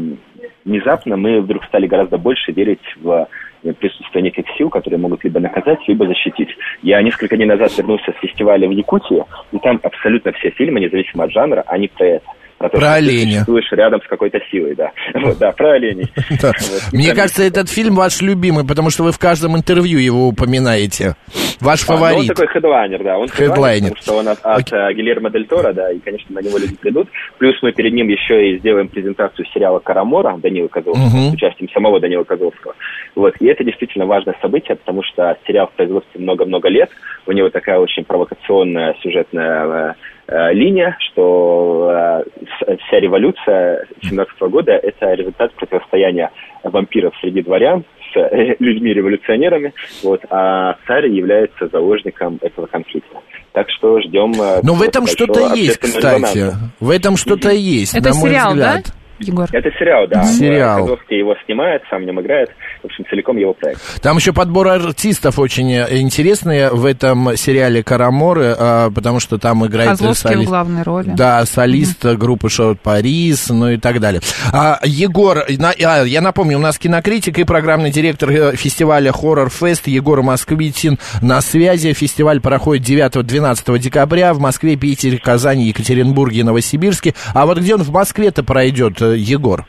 внезапно 0.65 1.17
мы 1.17 1.41
вдруг 1.41 1.63
стали 1.65 1.87
гораздо 1.87 2.17
больше 2.17 2.51
верить 2.51 2.81
в 3.01 3.27
присутствие 3.79 4.23
неких 4.23 4.45
сил, 4.57 4.69
которые 4.69 4.99
могут 4.99 5.23
либо 5.23 5.39
наказать, 5.39 5.79
либо 5.87 6.07
защитить. 6.07 6.49
Я 6.81 7.01
несколько 7.01 7.35
дней 7.35 7.45
назад 7.45 7.77
вернулся 7.77 8.11
с 8.11 8.21
фестиваля 8.21 8.67
в 8.67 8.71
Якутии, 8.71 9.23
и 9.51 9.59
там 9.59 9.79
абсолютно 9.83 10.31
все 10.33 10.49
фильмы, 10.51 10.79
независимо 10.79 11.25
от 11.25 11.31
жанра, 11.31 11.63
они 11.67 11.87
про 11.87 12.05
это. 12.05 12.25
Про, 12.57 12.69
то, 12.69 12.77
про 12.77 12.93
оленя. 12.93 13.45
Ты 13.45 13.75
рядом 13.75 14.01
с 14.01 14.07
какой-то 14.07 14.39
силой, 14.51 14.75
да. 14.75 14.91
Вот, 15.13 15.37
да, 15.37 15.51
про 15.51 15.73
оленей. 15.73 16.07
Мне 16.91 17.13
кажется, 17.13 17.43
этот 17.43 17.69
фильм 17.69 17.95
ваш 17.95 18.21
любимый, 18.21 18.65
потому 18.65 18.89
что 18.89 19.03
вы 19.03 19.11
в 19.11 19.19
каждом 19.19 19.55
интервью 19.55 19.99
его 19.99 20.27
упоминаете. 20.27 21.15
Ваш 21.61 21.87
а, 21.87 21.91
ну, 21.91 21.97
фаворит. 21.97 22.29
он 22.29 22.35
такой 22.35 22.47
хедлайнер, 22.47 23.03
да. 23.03 23.17
Он 23.17 23.27
хедлайнер, 23.27 23.93
потому 23.93 24.01
что 24.01 24.13
он 24.17 24.27
от, 24.27 24.73
э, 24.73 24.93
Гильермо 24.93 25.29
Дель 25.29 25.45
Торо, 25.45 25.73
да, 25.73 25.91
и, 25.91 25.99
конечно, 25.99 26.33
на 26.33 26.39
него 26.39 26.57
люди 26.57 26.75
придут. 26.75 27.09
Плюс 27.37 27.55
мы 27.61 27.71
перед 27.73 27.93
ним 27.93 28.07
еще 28.07 28.51
и 28.51 28.57
сделаем 28.59 28.87
презентацию 28.87 29.45
сериала 29.53 29.79
«Карамора» 29.79 30.37
Данила 30.37 30.67
Козловского, 30.67 31.29
с 31.29 31.33
участием 31.33 31.69
самого 31.69 31.99
Данила 31.99 32.23
Козловского. 32.23 32.75
Вот, 33.15 33.35
и 33.39 33.47
это 33.47 33.63
действительно 33.63 34.05
важное 34.05 34.35
событие, 34.41 34.75
потому 34.75 35.03
что 35.03 35.37
сериал 35.45 35.67
в 35.67 35.73
производстве 35.73 36.21
много-много 36.21 36.69
лет, 36.69 36.89
у 37.25 37.31
него 37.31 37.49
такая 37.49 37.79
очень 37.79 38.03
провокационная 38.03 38.95
сюжетная 39.01 39.91
э 39.91 39.93
линия, 40.27 40.97
что 40.99 42.23
э, 42.67 42.75
вся 42.87 42.99
революция 42.99 43.85
17 44.01 44.39
года– 44.41 44.71
это 44.83 45.13
результат 45.13 45.53
противостояния 45.53 46.31
вампиров 46.63 47.13
среди 47.21 47.41
дворян 47.41 47.83
с 48.13 48.17
э, 48.17 48.55
людьми-революционерами, 48.59 49.73
вот, 50.03 50.21
а 50.29 50.75
царь 50.85 51.07
является 51.07 51.67
заложником 51.67 52.39
этого 52.41 52.65
конфликта. 52.67 53.19
Так 53.53 53.69
что 53.69 54.01
ждем... 54.01 54.33
Э, 54.33 54.59
Но 54.63 54.73
в 54.73 54.81
этом 54.81 55.07
что-то 55.07 55.53
есть, 55.55 55.77
кстати. 55.77 56.53
В 56.79 56.89
этом 56.89 57.15
что-то 57.17 57.49
есть, 57.51 57.95
Это 57.95 58.11
сериал, 58.13 58.51
взгляд. 58.51 58.83
да? 58.85 58.91
Егор? 59.19 59.47
Это 59.51 59.71
сериал, 59.79 60.07
да. 60.07 60.23
Сериал. 60.23 60.81
Козловский 60.81 61.17
его 61.17 61.35
снимает, 61.45 61.81
сам 61.89 62.03
в 62.03 62.05
нем 62.05 62.21
играет. 62.21 62.51
В 62.81 62.85
общем, 62.85 63.05
целиком 63.09 63.37
его 63.37 63.53
проект. 63.53 63.81
Там 64.01 64.17
еще 64.17 64.33
подбор 64.33 64.67
артистов 64.67 65.39
очень 65.39 65.73
интересный 65.73 66.69
в 66.69 66.85
этом 66.85 67.35
сериале 67.35 67.83
«Караморы», 67.83 68.55
а, 68.57 68.91
потому 68.91 69.19
что 69.19 69.37
там 69.37 69.65
играет... 69.65 69.91
Козловский 69.91 70.29
солист... 70.29 70.47
в 70.47 70.49
главной 70.49 70.83
роли. 70.83 71.09
Да, 71.09 71.45
солист 71.45 72.05
mm-hmm. 72.05 72.17
группы 72.17 72.49
«Шоу 72.49 72.75
Парис», 72.75 73.49
ну 73.49 73.69
и 73.69 73.77
так 73.77 73.99
далее. 73.99 74.21
А, 74.51 74.79
Егор, 74.83 75.45
на, 75.57 75.71
а, 75.71 76.03
я 76.03 76.21
напомню, 76.21 76.57
у 76.57 76.61
нас 76.61 76.77
кинокритик 76.77 77.39
и 77.39 77.43
программный 77.43 77.91
директор 77.91 78.29
э, 78.29 78.55
фестиваля 78.55 79.11
«Хоррор 79.11 79.49
Фест» 79.49 79.87
Егор 79.87 80.21
Москвитин 80.21 80.99
на 81.21 81.41
связи. 81.41 81.93
Фестиваль 81.93 82.41
проходит 82.41 82.87
9-12 82.87 83.79
декабря 83.79 84.33
в 84.33 84.39
Москве, 84.39 84.75
Питере, 84.75 85.17
Казани, 85.17 85.65
Екатеринбурге 85.65 86.41
и 86.41 86.43
Новосибирске. 86.43 87.15
А 87.33 87.45
вот 87.45 87.57
где 87.59 87.75
он 87.75 87.83
в 87.83 87.91
Москве-то 87.91 88.43
пройдет, 88.43 89.01
Егор? 89.01 89.65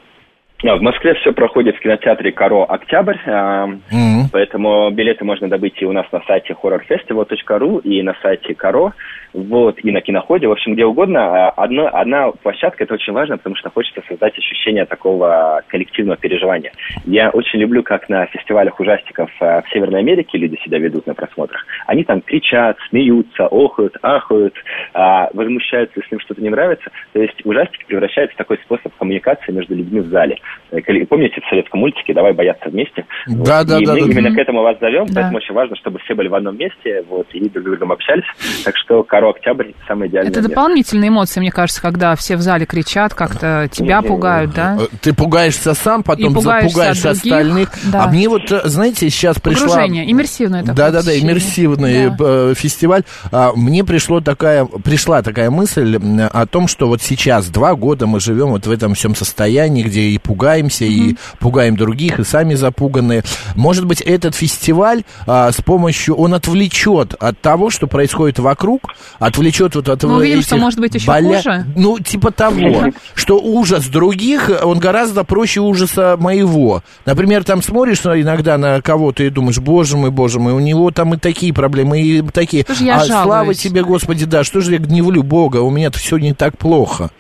В 0.61 0.81
Москве 0.81 1.15
все 1.15 1.33
проходит 1.33 1.77
в 1.77 1.81
кинотеатре 1.81 2.33
«Каро 2.33 2.65
Октябрь», 2.65 3.17
mm-hmm. 3.25 4.25
поэтому 4.33 4.91
билеты 4.91 5.25
можно 5.25 5.49
добыть 5.49 5.81
и 5.81 5.87
у 5.87 5.93
нас 5.93 6.05
на 6.11 6.21
сайте 6.27 6.57
horrorfestival.ru, 6.61 7.83
и 7.83 8.03
на 8.03 8.17
сайте 8.21 8.57
«Каро» 8.57 8.93
вот, 9.33 9.79
и 9.83 9.93
на 9.93 10.01
киноходе, 10.01 10.49
в 10.49 10.53
общем, 10.53 10.75
где 10.75 10.85
угодно. 10.85 11.21
А, 11.21 11.51
одна, 11.51 11.89
одна 11.89 12.31
площадка, 12.31 12.85
это 12.85 12.95
очень 12.95 13.13
важно, 13.13 13.37
потому 13.37 13.57
что 13.57 13.71
хочется 13.71 14.03
создать 14.09 14.37
ощущение 14.39 14.87
такого 14.87 15.63
коллективного 15.69 16.17
переживания. 16.17 16.73
Я 17.05 17.31
очень 17.31 17.59
люблю, 17.61 17.83
как 17.83 18.09
на 18.09 18.27
фестивалях 18.27 18.81
ужастиков 18.81 19.31
а, 19.41 19.63
в 19.63 19.69
Северной 19.71 20.01
Америке 20.01 20.39
люди 20.39 20.59
себя 20.65 20.79
ведут 20.79 21.07
на 21.07 21.15
просмотрах. 21.15 21.65
Они 21.87 22.05
там 22.05 22.21
кричат, 22.21 22.79
смеются, 22.89 23.47
охают, 23.47 23.97
ахают, 24.03 24.55
а, 24.95 25.29
возмущаются, 25.35 26.01
если 26.01 26.15
им 26.15 26.21
что-то 26.21 26.43
не 26.43 26.51
нравится. 26.51 26.91
То 27.13 27.21
есть 27.21 27.45
ужастики 27.45 27.85
превращаются 27.87 28.35
в 28.35 28.39
такой 28.39 28.59
способ 28.59 28.95
коммуникации 28.97 29.53
между 29.53 29.75
людьми 29.75 30.01
в 30.01 30.07
зале. 30.07 30.39
Э, 30.71 30.81
помните 31.09 31.41
в 31.41 31.49
советском 31.49 31.81
мультике 31.81 32.13
«Давай 32.13 32.33
бояться 32.33 32.69
вместе»? 32.69 33.07
Да, 33.27 33.59
вот. 33.59 33.67
да, 33.69 33.79
и 33.79 33.85
да. 33.87 33.93
мы 33.95 34.01
да, 34.01 34.07
именно 34.07 34.31
да. 34.31 34.37
к 34.37 34.39
этому 34.39 34.63
вас 34.63 34.77
зовем, 34.81 35.07
да. 35.07 35.15
поэтому 35.15 35.39
очень 35.39 35.55
важно, 35.55 35.77
чтобы 35.77 35.99
все 36.01 36.15
были 36.15 36.29
в 36.29 36.35
одном 36.35 36.57
месте 36.57 37.05
вот, 37.09 37.27
и 37.33 37.49
друг 37.49 37.67
с 37.67 37.71
другом 37.71 37.93
общались. 37.93 38.25
Так 38.65 38.77
что 38.77 39.03
Каро 39.03 39.31
Октябрь 39.31 39.73
самое 39.87 40.11
идеальное 40.11 40.31
Это 40.31 40.43
дополнительные 40.47 41.09
эмоции, 41.09 41.41
мне 41.41 41.51
кажется, 41.51 41.81
когда 41.81 42.15
все 42.17 42.37
в 42.37 42.41
зале 42.41 42.67
кричат, 42.67 43.15
как-то 43.15 43.69
тебя 43.71 44.03
пугают, 44.03 44.53
да? 44.55 44.77
Э, 44.79 44.97
ты 45.01 45.15
пугаешься 45.15 45.75
сам, 45.75 46.03
потом 46.03 46.35
пугаешься 46.35 46.69
запугаешь 46.69 47.05
остальных. 47.07 47.71
Да. 47.91 48.05
А 48.05 48.09
мне 48.09 48.29
вот, 48.29 48.51
э, 48.53 48.61
знаете, 48.65 49.09
сейчас 49.09 49.41
пришло... 49.41 49.69
Погружение, 49.69 50.11
иммерсивное 50.11 50.61
такое. 50.61 50.77
Да-да-да, 50.77 51.19
иммерсивный 51.19 52.11
да. 52.11 52.55
Фестиваль. 52.55 53.05
А, 53.33 53.53
мне 53.55 53.85
пришло 53.85 54.21
такая, 54.21 54.65
пришла 54.67 55.23
такая 55.23 55.51
мысль 55.51 55.99
о 56.33 56.47
том, 56.47 56.69
что 56.69 56.89
вот 56.89 57.01
сейчас 57.01 57.49
два 57.49 57.75
года 57.75 58.07
мы 58.07 58.21
живем 58.21 58.49
вот 58.49 58.67
в 58.67 58.71
этом 58.71 58.95
всем 58.95 59.15
состоянии, 59.15 59.83
где 59.83 60.01
и 60.03 60.19
пугаемся, 60.19 60.38
mm-hmm. 60.39 61.13
и 61.13 61.17
пугаем 61.39 61.77
других, 61.77 62.19
и 62.19 62.25
сами 62.25 62.55
запуганные. 62.55 63.23
Может 63.55 63.85
быть, 63.85 64.01
этот 64.01 64.35
фестиваль 64.35 65.05
а, 65.27 65.51
с 65.53 65.61
помощью, 65.61 66.15
он 66.15 66.35
отвлечет 66.35 67.15
от 67.15 67.41
того, 67.41 67.71
что 67.71 67.87
происходит 67.87 68.39
вокруг, 68.39 68.95
отвлечет 69.19 69.75
вот 69.75 69.89
от 69.89 70.03
Мы 70.05 70.17
увидим, 70.17 70.43
что 70.43 70.57
может 70.57 70.81
быть 70.81 70.95
еще 70.95 71.07
боля... 71.07 71.37
хуже. 71.37 71.67
Ну, 71.77 71.99
типа 71.99 72.31
того, 72.31 72.93
что 73.15 73.39
ужас 73.39 73.87
других, 73.89 74.51
он 74.63 74.79
гораздо 74.79 75.25
проще 75.25 75.61
ужаса 75.61 76.17
моего. 76.19 76.83
Например, 77.05 77.45
там 77.45 77.63
смотришь 77.63 78.01
иногда 78.01 78.59
на 78.59 78.81
кого-то 78.81 79.23
и 79.23 79.31
думаешь, 79.31 79.59
боже 79.59 79.97
мой, 79.97 80.11
боже 80.11 80.41
мой, 80.41 80.53
у 80.53 80.61
него 80.61 80.91
там 80.91 81.15
и 81.15 81.17
такие 81.19 81.53
проблемы, 81.53 82.01
и 82.01 82.23
такие. 82.23 82.65
а 82.69 83.05
жалуюсь. 83.05 83.25
слава 83.25 83.55
тебе, 83.55 83.83
Господи, 83.83 84.25
да, 84.25 84.45
что 84.45 84.61
же 84.61 84.73
я 84.73 84.79
гневлю 84.79 85.23
Бога, 85.23 85.59
у 85.59 85.71
меня-то 85.71 85.99
все 85.99 86.17
не 86.19 86.33
так 86.33 86.57
плохо. 86.57 87.11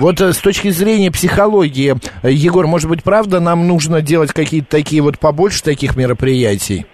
Вот 0.00 0.18
э, 0.22 0.32
с 0.32 0.38
точки 0.38 0.70
зрения 0.70 1.10
психологии, 1.10 1.94
э, 2.22 2.32
Егор, 2.32 2.66
может 2.66 2.88
быть, 2.88 3.02
правда, 3.02 3.38
нам 3.38 3.68
нужно 3.68 4.00
делать 4.00 4.32
какие-то 4.32 4.66
такие 4.70 5.02
вот 5.02 5.18
побольше 5.18 5.62
таких 5.62 5.94
мероприятий? 5.94 6.86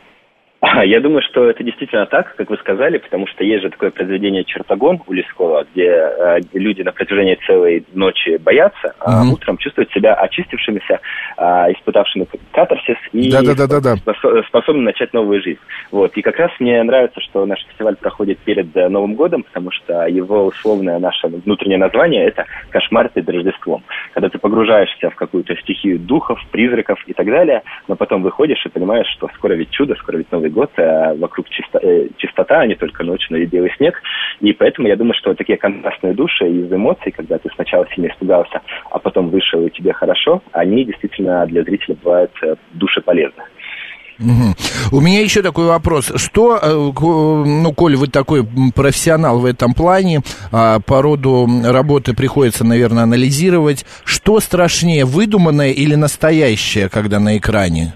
Я 0.84 1.00
думаю, 1.00 1.22
что 1.22 1.48
это 1.48 1.62
действительно 1.62 2.06
так, 2.06 2.34
как 2.36 2.50
вы 2.50 2.56
сказали, 2.58 2.98
потому 2.98 3.26
что 3.26 3.44
есть 3.44 3.62
же 3.62 3.70
такое 3.70 3.90
произведение 3.90 4.44
«Чертогон» 4.44 5.02
у 5.06 5.12
Лескова, 5.12 5.66
где 5.72 5.88
э, 5.88 6.40
люди 6.52 6.82
на 6.82 6.92
протяжении 6.92 7.38
целой 7.46 7.84
ночи 7.92 8.36
боятся, 8.38 8.94
а 9.00 9.24
mm-hmm. 9.24 9.32
утром 9.32 9.58
чувствуют 9.58 9.90
себя 9.92 10.14
очистившимися, 10.14 11.00
э, 11.36 11.42
испытавшими 11.72 12.26
катарсис 12.52 12.96
и 13.12 13.30
да, 13.30 13.42
да, 13.42 13.66
да, 13.66 13.80
да, 13.80 14.42
способны 14.48 14.82
начать 14.82 15.12
новую 15.12 15.42
жизнь. 15.42 15.60
Вот. 15.90 16.16
И 16.16 16.22
как 16.22 16.36
раз 16.36 16.50
мне 16.58 16.82
нравится, 16.82 17.20
что 17.20 17.44
наш 17.46 17.64
фестиваль 17.66 17.96
проходит 17.96 18.38
перед 18.38 18.76
э, 18.76 18.88
Новым 18.88 19.14
годом, 19.14 19.42
потому 19.42 19.70
что 19.70 20.06
его 20.06 20.46
условное 20.46 20.98
наше 20.98 21.28
внутреннее 21.28 21.78
название– 21.78 22.24
это 22.26 22.46
«Кошмар 22.70 23.08
перед 23.08 23.28
Рождеством». 23.28 23.82
Когда 24.12 24.28
ты 24.28 24.38
погружаешься 24.38 25.10
в 25.10 25.14
какую-то 25.14 25.54
стихию 25.56 25.98
духов, 25.98 26.40
призраков 26.50 26.98
и 27.06 27.12
так 27.12 27.26
далее, 27.26 27.62
но 27.88 27.96
потом 27.96 28.22
выходишь 28.22 28.64
и 28.64 28.68
понимаешь, 28.68 29.08
что 29.16 29.28
скоро 29.34 29.54
ведь 29.54 29.70
чудо, 29.70 29.94
скоро 29.96 30.16
ведь 30.16 30.32
Новый 30.32 30.50
год, 30.56 30.70
а 30.78 31.14
вокруг 31.14 31.46
э, 31.82 32.08
чистота, 32.16 32.60
а 32.60 32.66
не 32.66 32.74
только 32.74 33.04
ночь, 33.04 33.26
но 33.30 33.36
и 33.36 33.46
белый 33.46 33.70
снег. 33.76 34.00
И 34.40 34.52
поэтому 34.52 34.88
я 34.88 34.96
думаю, 34.96 35.14
что 35.14 35.34
такие 35.34 35.58
контрастные 35.58 36.14
души 36.14 36.48
из 36.48 36.72
эмоций, 36.72 37.12
когда 37.12 37.38
ты 37.38 37.48
сначала 37.54 37.86
сильно 37.94 38.08
испугался, 38.08 38.60
а 38.90 38.98
потом 38.98 39.28
вышел 39.28 39.64
и 39.66 39.70
тебе 39.70 39.92
хорошо, 39.92 40.42
они 40.52 40.84
действительно 40.84 41.46
для 41.46 41.62
зрителя 41.62 41.96
бывают 42.02 42.32
э, 42.42 42.54
душеполезны. 42.72 43.42
Угу. 44.18 44.96
У 44.96 45.00
меня 45.02 45.20
еще 45.20 45.42
такой 45.42 45.66
вопрос. 45.66 46.10
Что, 46.16 46.58
ну, 46.64 47.72
Коль, 47.74 47.96
вы 47.96 48.06
такой 48.06 48.46
профессионал 48.74 49.40
в 49.40 49.44
этом 49.44 49.74
плане, 49.74 50.22
а, 50.52 50.80
по 50.80 51.02
роду 51.02 51.46
работы 51.62 52.14
приходится, 52.14 52.64
наверное, 52.64 53.02
анализировать. 53.02 53.84
Что 54.04 54.40
страшнее, 54.40 55.04
выдуманное 55.04 55.72
или 55.72 55.96
настоящее, 55.96 56.88
когда 56.88 57.20
на 57.20 57.36
экране? 57.36 57.92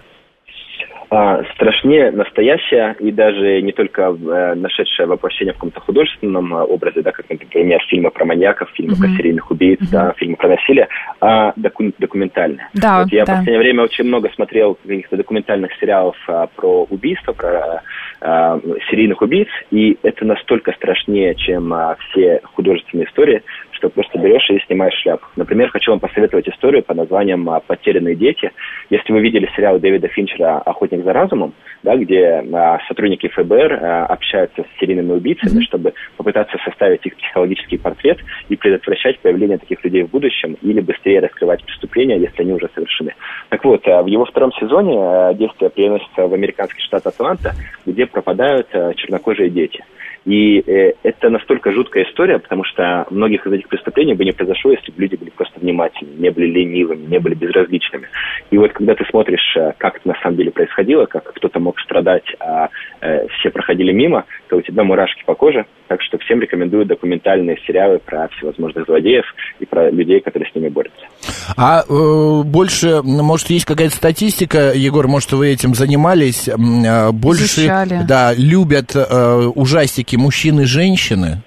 А, 1.13 1.43
страшнее 1.55 2.13
настоящая 2.13 2.95
и 3.01 3.11
даже 3.11 3.61
не 3.63 3.73
только 3.73 4.03
э, 4.03 4.55
нашедшая 4.55 5.09
воплощение 5.09 5.53
в 5.53 5.57
каком-то 5.57 5.81
художественном 5.81 6.55
э, 6.55 6.63
образе, 6.63 7.03
да, 7.03 7.11
как, 7.11 7.29
например, 7.29 7.81
фильмы 7.89 8.13
про 8.13 8.25
маньяков, 8.25 8.71
фильмы 8.75 8.93
uh-huh. 8.93 9.01
про 9.01 9.17
серийных 9.17 9.51
убийц, 9.51 9.81
uh-huh. 9.81 9.91
да, 9.91 10.15
фильмы 10.19 10.37
про 10.37 10.51
насилие, 10.51 10.87
а 11.21 11.53
доку- 11.57 11.93
документальные. 11.99 12.69
Да, 12.75 13.01
вот 13.01 13.13
я 13.13 13.25
да. 13.25 13.33
в 13.33 13.37
последнее 13.39 13.59
время 13.59 13.83
очень 13.83 14.05
много 14.05 14.31
смотрел 14.37 14.77
каких-то 14.87 15.17
документальных 15.17 15.73
сериалов 15.81 16.17
а, 16.29 16.47
про 16.47 16.85
убийства, 16.85 17.33
про 17.33 17.83
а, 18.21 18.61
серийных 18.89 19.21
убийц, 19.21 19.49
и 19.73 19.99
это 20.05 20.25
настолько 20.25 20.71
страшнее, 20.75 21.35
чем 21.35 21.73
а, 21.75 21.97
все 21.99 22.41
художественные 22.55 23.09
истории, 23.09 23.43
что 23.81 23.89
просто 23.89 24.19
берешь 24.19 24.49
и 24.51 24.61
снимаешь 24.67 24.95
шляпу. 25.03 25.27
Например, 25.37 25.71
хочу 25.71 25.91
вам 25.91 26.01
посоветовать 26.01 26.49
историю 26.49 26.83
по 26.83 26.95
названием 26.95 27.49
а, 27.49 27.61
«Потерянные 27.61 28.15
дети». 28.15 28.53
Если 28.91 29.13
вы 29.13 29.21
видели 29.21 29.49
сериал 29.57 29.79
Дэвида 29.79 30.09
Финчера 30.09 30.59
«Охотник 30.59 31.03
за 31.03 31.13
разумом», 31.13 31.55
да, 31.83 31.97
где 31.97 32.45
а, 32.53 32.79
сотрудники 32.87 33.29
ФБР 33.29 33.73
а, 33.73 34.07
общаются 34.07 34.63
с 34.63 34.81
серийными 34.81 35.13
убийцами, 35.13 35.61
mm-hmm. 35.61 35.65
чтобы 35.65 35.95
попытаться 36.19 36.59
составить 36.63 37.07
их 37.07 37.17
психологический 37.17 37.79
портрет 37.79 38.19
и 38.51 38.57
предотвращать 38.57 39.19
появление 39.21 39.57
таких 39.57 39.83
людей 39.83 40.03
в 40.03 40.11
будущем 40.11 40.59
или 40.61 40.81
быстрее 40.81 41.21
раскрывать 41.21 41.65
преступления, 41.65 42.19
если 42.19 42.43
они 42.43 42.53
уже 42.53 42.69
совершены. 42.75 43.15
Так 43.49 43.65
вот, 43.65 43.87
в 43.87 44.07
его 44.07 44.27
втором 44.27 44.53
сезоне 44.53 45.35
действие 45.39 45.71
переносится 45.71 46.27
в 46.27 46.35
американский 46.35 46.83
штат 46.83 47.07
Атланта, 47.07 47.55
где 47.87 48.07
пропадают 48.07 48.69
чернокожие 48.97 49.49
дети. 49.49 49.83
И 50.25 50.61
э, 50.61 50.93
это 51.03 51.31
настолько 51.31 51.73
жуткая 51.73 52.05
история, 52.05 52.39
потому 52.39 52.65
что 52.65 53.07
многих 53.11 53.47
из 53.47 53.53
этих 53.53 53.69
преступлений 53.69 54.15
бы 54.15 54.25
не 54.25 54.33
произошло, 54.33 54.71
если 54.71 54.93
бы 54.93 55.01
люди 55.03 55.17
были 55.17 55.31
просто 55.31 55.59
внимательными, 55.61 56.21
не 56.21 56.31
были 56.31 56.47
ленивыми, 56.47 57.07
не 57.07 57.19
были 57.19 57.35
безразличными. 57.35 58.09
И 58.51 58.59
вот 58.59 58.73
когда 58.73 58.95
ты 58.95 59.05
смотришь, 59.07 59.57
э, 59.57 59.73
как 59.79 59.97
это 59.97 60.09
на 60.09 60.15
самом 60.23 60.37
деле 60.37 60.51
происходило, 60.51 61.07
как 61.07 61.33
кто-то 61.33 61.59
мог 61.59 61.81
страдать, 61.81 62.25
а 62.39 62.69
э, 63.01 63.29
все 63.29 63.51
проходили 63.51 63.93
мимо, 63.93 64.27
то 64.49 64.57
у 64.57 64.63
тебя 64.63 64.85
мурашки 64.85 65.25
по 65.25 65.35
коже. 65.35 65.65
Так 65.91 66.01
что 66.03 66.19
всем 66.19 66.41
рекомендую 66.41 66.87
документальные 66.87 67.59
сериалы 67.67 67.99
про 67.99 68.29
всевозможных 68.29 68.87
злодеев 68.87 69.25
и 69.59 69.67
про 69.67 69.91
людей, 69.91 70.21
которые 70.21 70.49
с 70.49 70.55
ними 70.55 70.69
борются. 70.69 71.05
А 71.57 71.83
э, 71.83 72.43
больше, 72.45 73.03
может, 73.03 73.51
есть 73.51 73.65
какая-то 73.65 73.97
статистика, 73.97 74.71
Егор, 74.73 75.09
может, 75.09 75.33
вы 75.33 75.49
этим 75.49 75.75
занимались, 75.75 76.49
э, 76.49 77.11
больше 77.11 77.63
Изучали. 77.63 78.03
да, 78.07 78.33
любят 78.37 78.95
э, 78.95 79.51
ужастики 79.53 80.15
мужчины 80.15 80.61
и 80.61 80.67
женщины? 80.67 81.43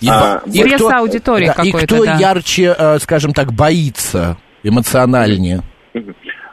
И, 0.00 0.08
а, 0.08 0.42
и 0.52 0.64
кто, 0.64 0.88
аудитории 0.88 1.52
да, 1.56 1.62
И 1.62 1.70
кто 1.70 2.04
да. 2.04 2.16
ярче, 2.16 2.74
э, 2.76 2.98
скажем 2.98 3.32
так, 3.32 3.52
боится 3.52 4.38
эмоциональнее? 4.64 5.60
А, 5.94 5.98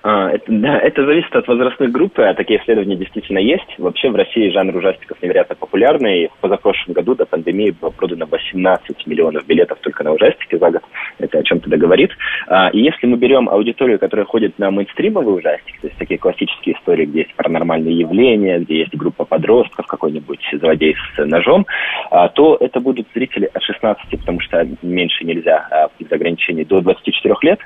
это, 0.04 0.44
да, 0.48 0.80
это 0.80 1.06
зависит 1.06 1.36
от 1.36 1.48
возрастных 1.48 1.92
групп, 1.92 2.20
а 2.20 2.34
такие 2.34 2.60
исследования 2.62 2.96
действительно 2.96 3.40
есть. 3.40 3.68
Вообще 3.78 4.10
в 4.10 4.16
России 4.16 4.50
жанр 4.50 4.76
ужастиков 4.76 5.22
невероятно 5.22 5.56
популярный. 5.56 6.28
В 6.28 6.42
позапрошлом 6.42 6.94
году 6.94 7.16
до 7.16 7.26
пандемии 7.26 7.76
было 7.80 7.90
продано 7.90 8.26
18 8.30 9.08
миллионов 9.08 9.46
билетов 9.46 9.80
только 9.82 10.04
на 10.04 10.14
ужастики 10.14 10.58
за 10.58 10.72
год. 10.72 10.84
Это 11.20 11.40
о 11.40 11.44
чем-то 11.44 11.70
договорит. 11.70 12.12
А, 12.48 12.70
и 12.70 12.80
если 12.80 13.08
мы 13.08 13.18
берем 13.18 13.50
аудиторию, 13.50 14.00
которая 14.00 14.26
ходит 14.26 14.58
на 14.60 14.72
мейнстримовые 14.72 15.38
ужастики, 15.38 15.78
то 15.82 15.88
есть 15.88 16.00
такие 16.00 16.20
классические 16.20 16.76
истории, 16.76 17.06
где 17.06 17.20
есть 17.20 17.36
паранормальные 17.36 17.98
явления, 17.98 18.60
где 18.60 18.80
есть 18.80 18.96
группа 18.96 19.26
подростков, 19.26 19.88
какой-нибудь 19.88 20.40
злодей 20.54 20.96
с 21.16 21.26
ножом, 21.26 21.66
а, 22.12 22.30
то 22.30 22.58
это 22.60 22.80
будут 22.80 23.08
зрители 23.14 23.50
от 23.54 23.64
16, 23.64 24.20
потому 24.20 24.40
что 24.42 24.68
меньше 24.82 25.26
нельзя 25.26 25.68
а, 25.72 25.90
из 26.00 26.12
ограничений, 26.12 26.66
до 26.66 26.82
24 26.82 27.36
лет 27.42 27.60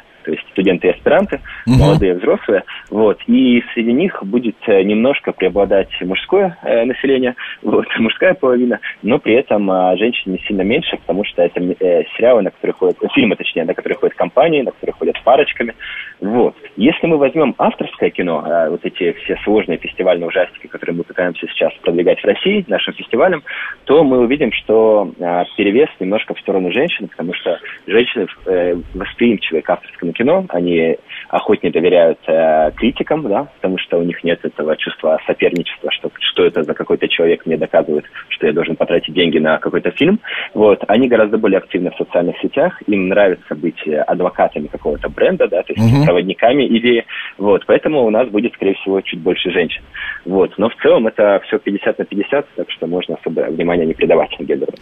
студенты 0.51 0.87
и 0.87 0.91
аспиранты, 0.91 1.41
угу. 1.65 1.77
молодые 1.77 2.15
взрослые, 2.15 2.63
вот, 2.89 3.19
и 3.27 3.63
среди 3.73 3.93
них 3.93 4.23
будет 4.23 4.57
э, 4.67 4.83
немножко 4.83 5.31
преобладать 5.31 5.89
мужское 6.01 6.57
э, 6.63 6.85
население, 6.85 7.35
вот, 7.61 7.85
мужская 7.99 8.33
половина, 8.33 8.79
но 9.01 9.19
при 9.19 9.33
этом 9.33 9.69
э, 9.71 9.97
женщин 9.97 10.31
не 10.33 10.39
сильно 10.39 10.61
меньше, 10.61 10.97
потому 10.97 11.23
что 11.25 11.41
это 11.41 11.59
э, 11.59 12.03
сериалы, 12.17 12.41
на 12.43 12.51
которые 12.51 12.73
ходят, 12.73 12.97
э, 13.01 13.07
фильмы, 13.13 13.35
точнее, 13.35 13.65
на 13.65 13.73
которые 13.73 13.97
ходят 13.97 14.15
компании, 14.15 14.61
на 14.61 14.71
которые 14.71 14.93
ходят 14.93 15.21
парочками, 15.23 15.75
вот. 16.21 16.55
Если 16.77 17.07
мы 17.07 17.17
возьмем 17.17 17.55
авторское 17.57 18.11
кино, 18.11 18.45
э, 18.45 18.69
вот 18.69 18.85
эти 18.85 19.11
все 19.23 19.35
сложные 19.43 19.79
фестивальные 19.79 20.27
ужастики, 20.27 20.67
которые 20.67 20.95
мы 20.95 21.03
пытаемся 21.03 21.47
сейчас 21.47 21.73
продвигать 21.81 22.21
в 22.21 22.25
России, 22.25 22.63
нашим 22.67 22.93
фестивалем, 22.93 23.41
то 23.85 24.03
мы 24.03 24.19
увидим, 24.19 24.51
что 24.51 25.11
э, 25.19 25.43
перевес 25.57 25.89
немножко 25.99 26.35
в 26.35 26.39
сторону 26.39 26.71
женщин, 26.71 27.07
потому 27.07 27.33
что 27.33 27.59
женщины 27.87 28.27
э, 28.45 28.75
восприимчивы 28.93 29.61
к 29.61 29.69
авторскому 29.71 30.13
кино, 30.13 30.45
они 30.49 30.97
охотнее 31.29 31.71
доверяют 31.71 32.19
э, 32.27 32.71
критикам, 32.77 33.23
да, 33.27 33.47
потому 33.55 33.79
что 33.79 33.97
у 33.97 34.03
них 34.03 34.23
нет 34.23 34.45
этого 34.45 34.77
чувства 34.77 35.19
соперничества, 35.25 35.89
что, 35.91 36.11
что 36.19 36.45
это 36.45 36.61
за 36.61 36.75
какой-то 36.75 37.07
человек 37.07 37.47
мне 37.47 37.57
доказывает, 37.57 38.05
что 38.29 38.45
я 38.45 38.53
должен 38.53 38.75
потратить 38.75 39.15
деньги 39.15 39.39
на 39.39 39.57
какой-то 39.57 39.89
фильм. 39.89 40.19
Вот. 40.53 40.83
Они 40.87 41.07
гораздо 41.07 41.39
более 41.39 41.57
активны 41.57 41.89
в 41.89 41.97
социальных 41.97 42.37
сетях, 42.41 42.79
им 42.85 43.07
нравится 43.07 43.55
быть 43.55 43.87
адвокатами 43.87 44.67
какого-то 44.67 45.09
бренда, 45.09 45.47
да, 45.47 45.63
то 45.63 45.73
есть. 45.73 45.81
Проводниками 46.11 46.67
идеи. 46.77 47.05
Вот. 47.37 47.63
Поэтому 47.65 48.05
у 48.05 48.09
нас 48.09 48.27
будет, 48.29 48.53
скорее 48.53 48.75
всего, 48.75 49.01
чуть 49.01 49.19
больше 49.19 49.49
женщин. 49.51 49.81
Вот. 50.25 50.53
Но 50.57 50.69
в 50.69 50.75
целом 50.81 51.07
это 51.07 51.41
все 51.47 51.57
50 51.57 51.99
на 51.99 52.05
50, 52.05 52.45
так 52.55 52.69
что 52.69 52.87
можно 52.87 53.15
особо 53.15 53.41
внимания 53.49 53.85
не 53.85 53.93
придавать 53.93 54.29
гендеру. 54.39 54.73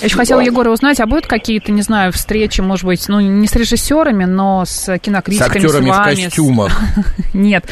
Я 0.00 0.06
еще 0.06 0.16
хотела, 0.16 0.40
Егора, 0.40 0.70
узнать, 0.70 1.00
а 1.00 1.06
будут 1.06 1.26
какие-то, 1.26 1.72
не 1.72 1.82
знаю, 1.82 2.12
встречи, 2.12 2.60
может 2.60 2.84
быть, 2.86 3.04
ну, 3.08 3.20
не 3.20 3.46
с 3.46 3.54
режиссерами, 3.54 4.24
но 4.24 4.64
с 4.64 4.98
кинокритиками, 4.98 5.60
с, 5.60 5.64
актерами 5.64 5.90
с 5.90 5.96
вами. 5.96 6.14
в 6.14 6.24
костюмах. 6.24 6.80
Нет. 7.34 7.64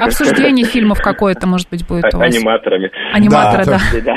Обсуждение 0.00 0.64
фильмов 0.64 1.00
какое-то, 1.00 1.46
может 1.46 1.68
быть, 1.68 1.86
будет 1.86 2.12
у 2.14 2.18
вас. 2.18 2.34
Аниматорами. 2.34 2.90
Аниматоры, 3.12 3.64
да. 3.64 4.16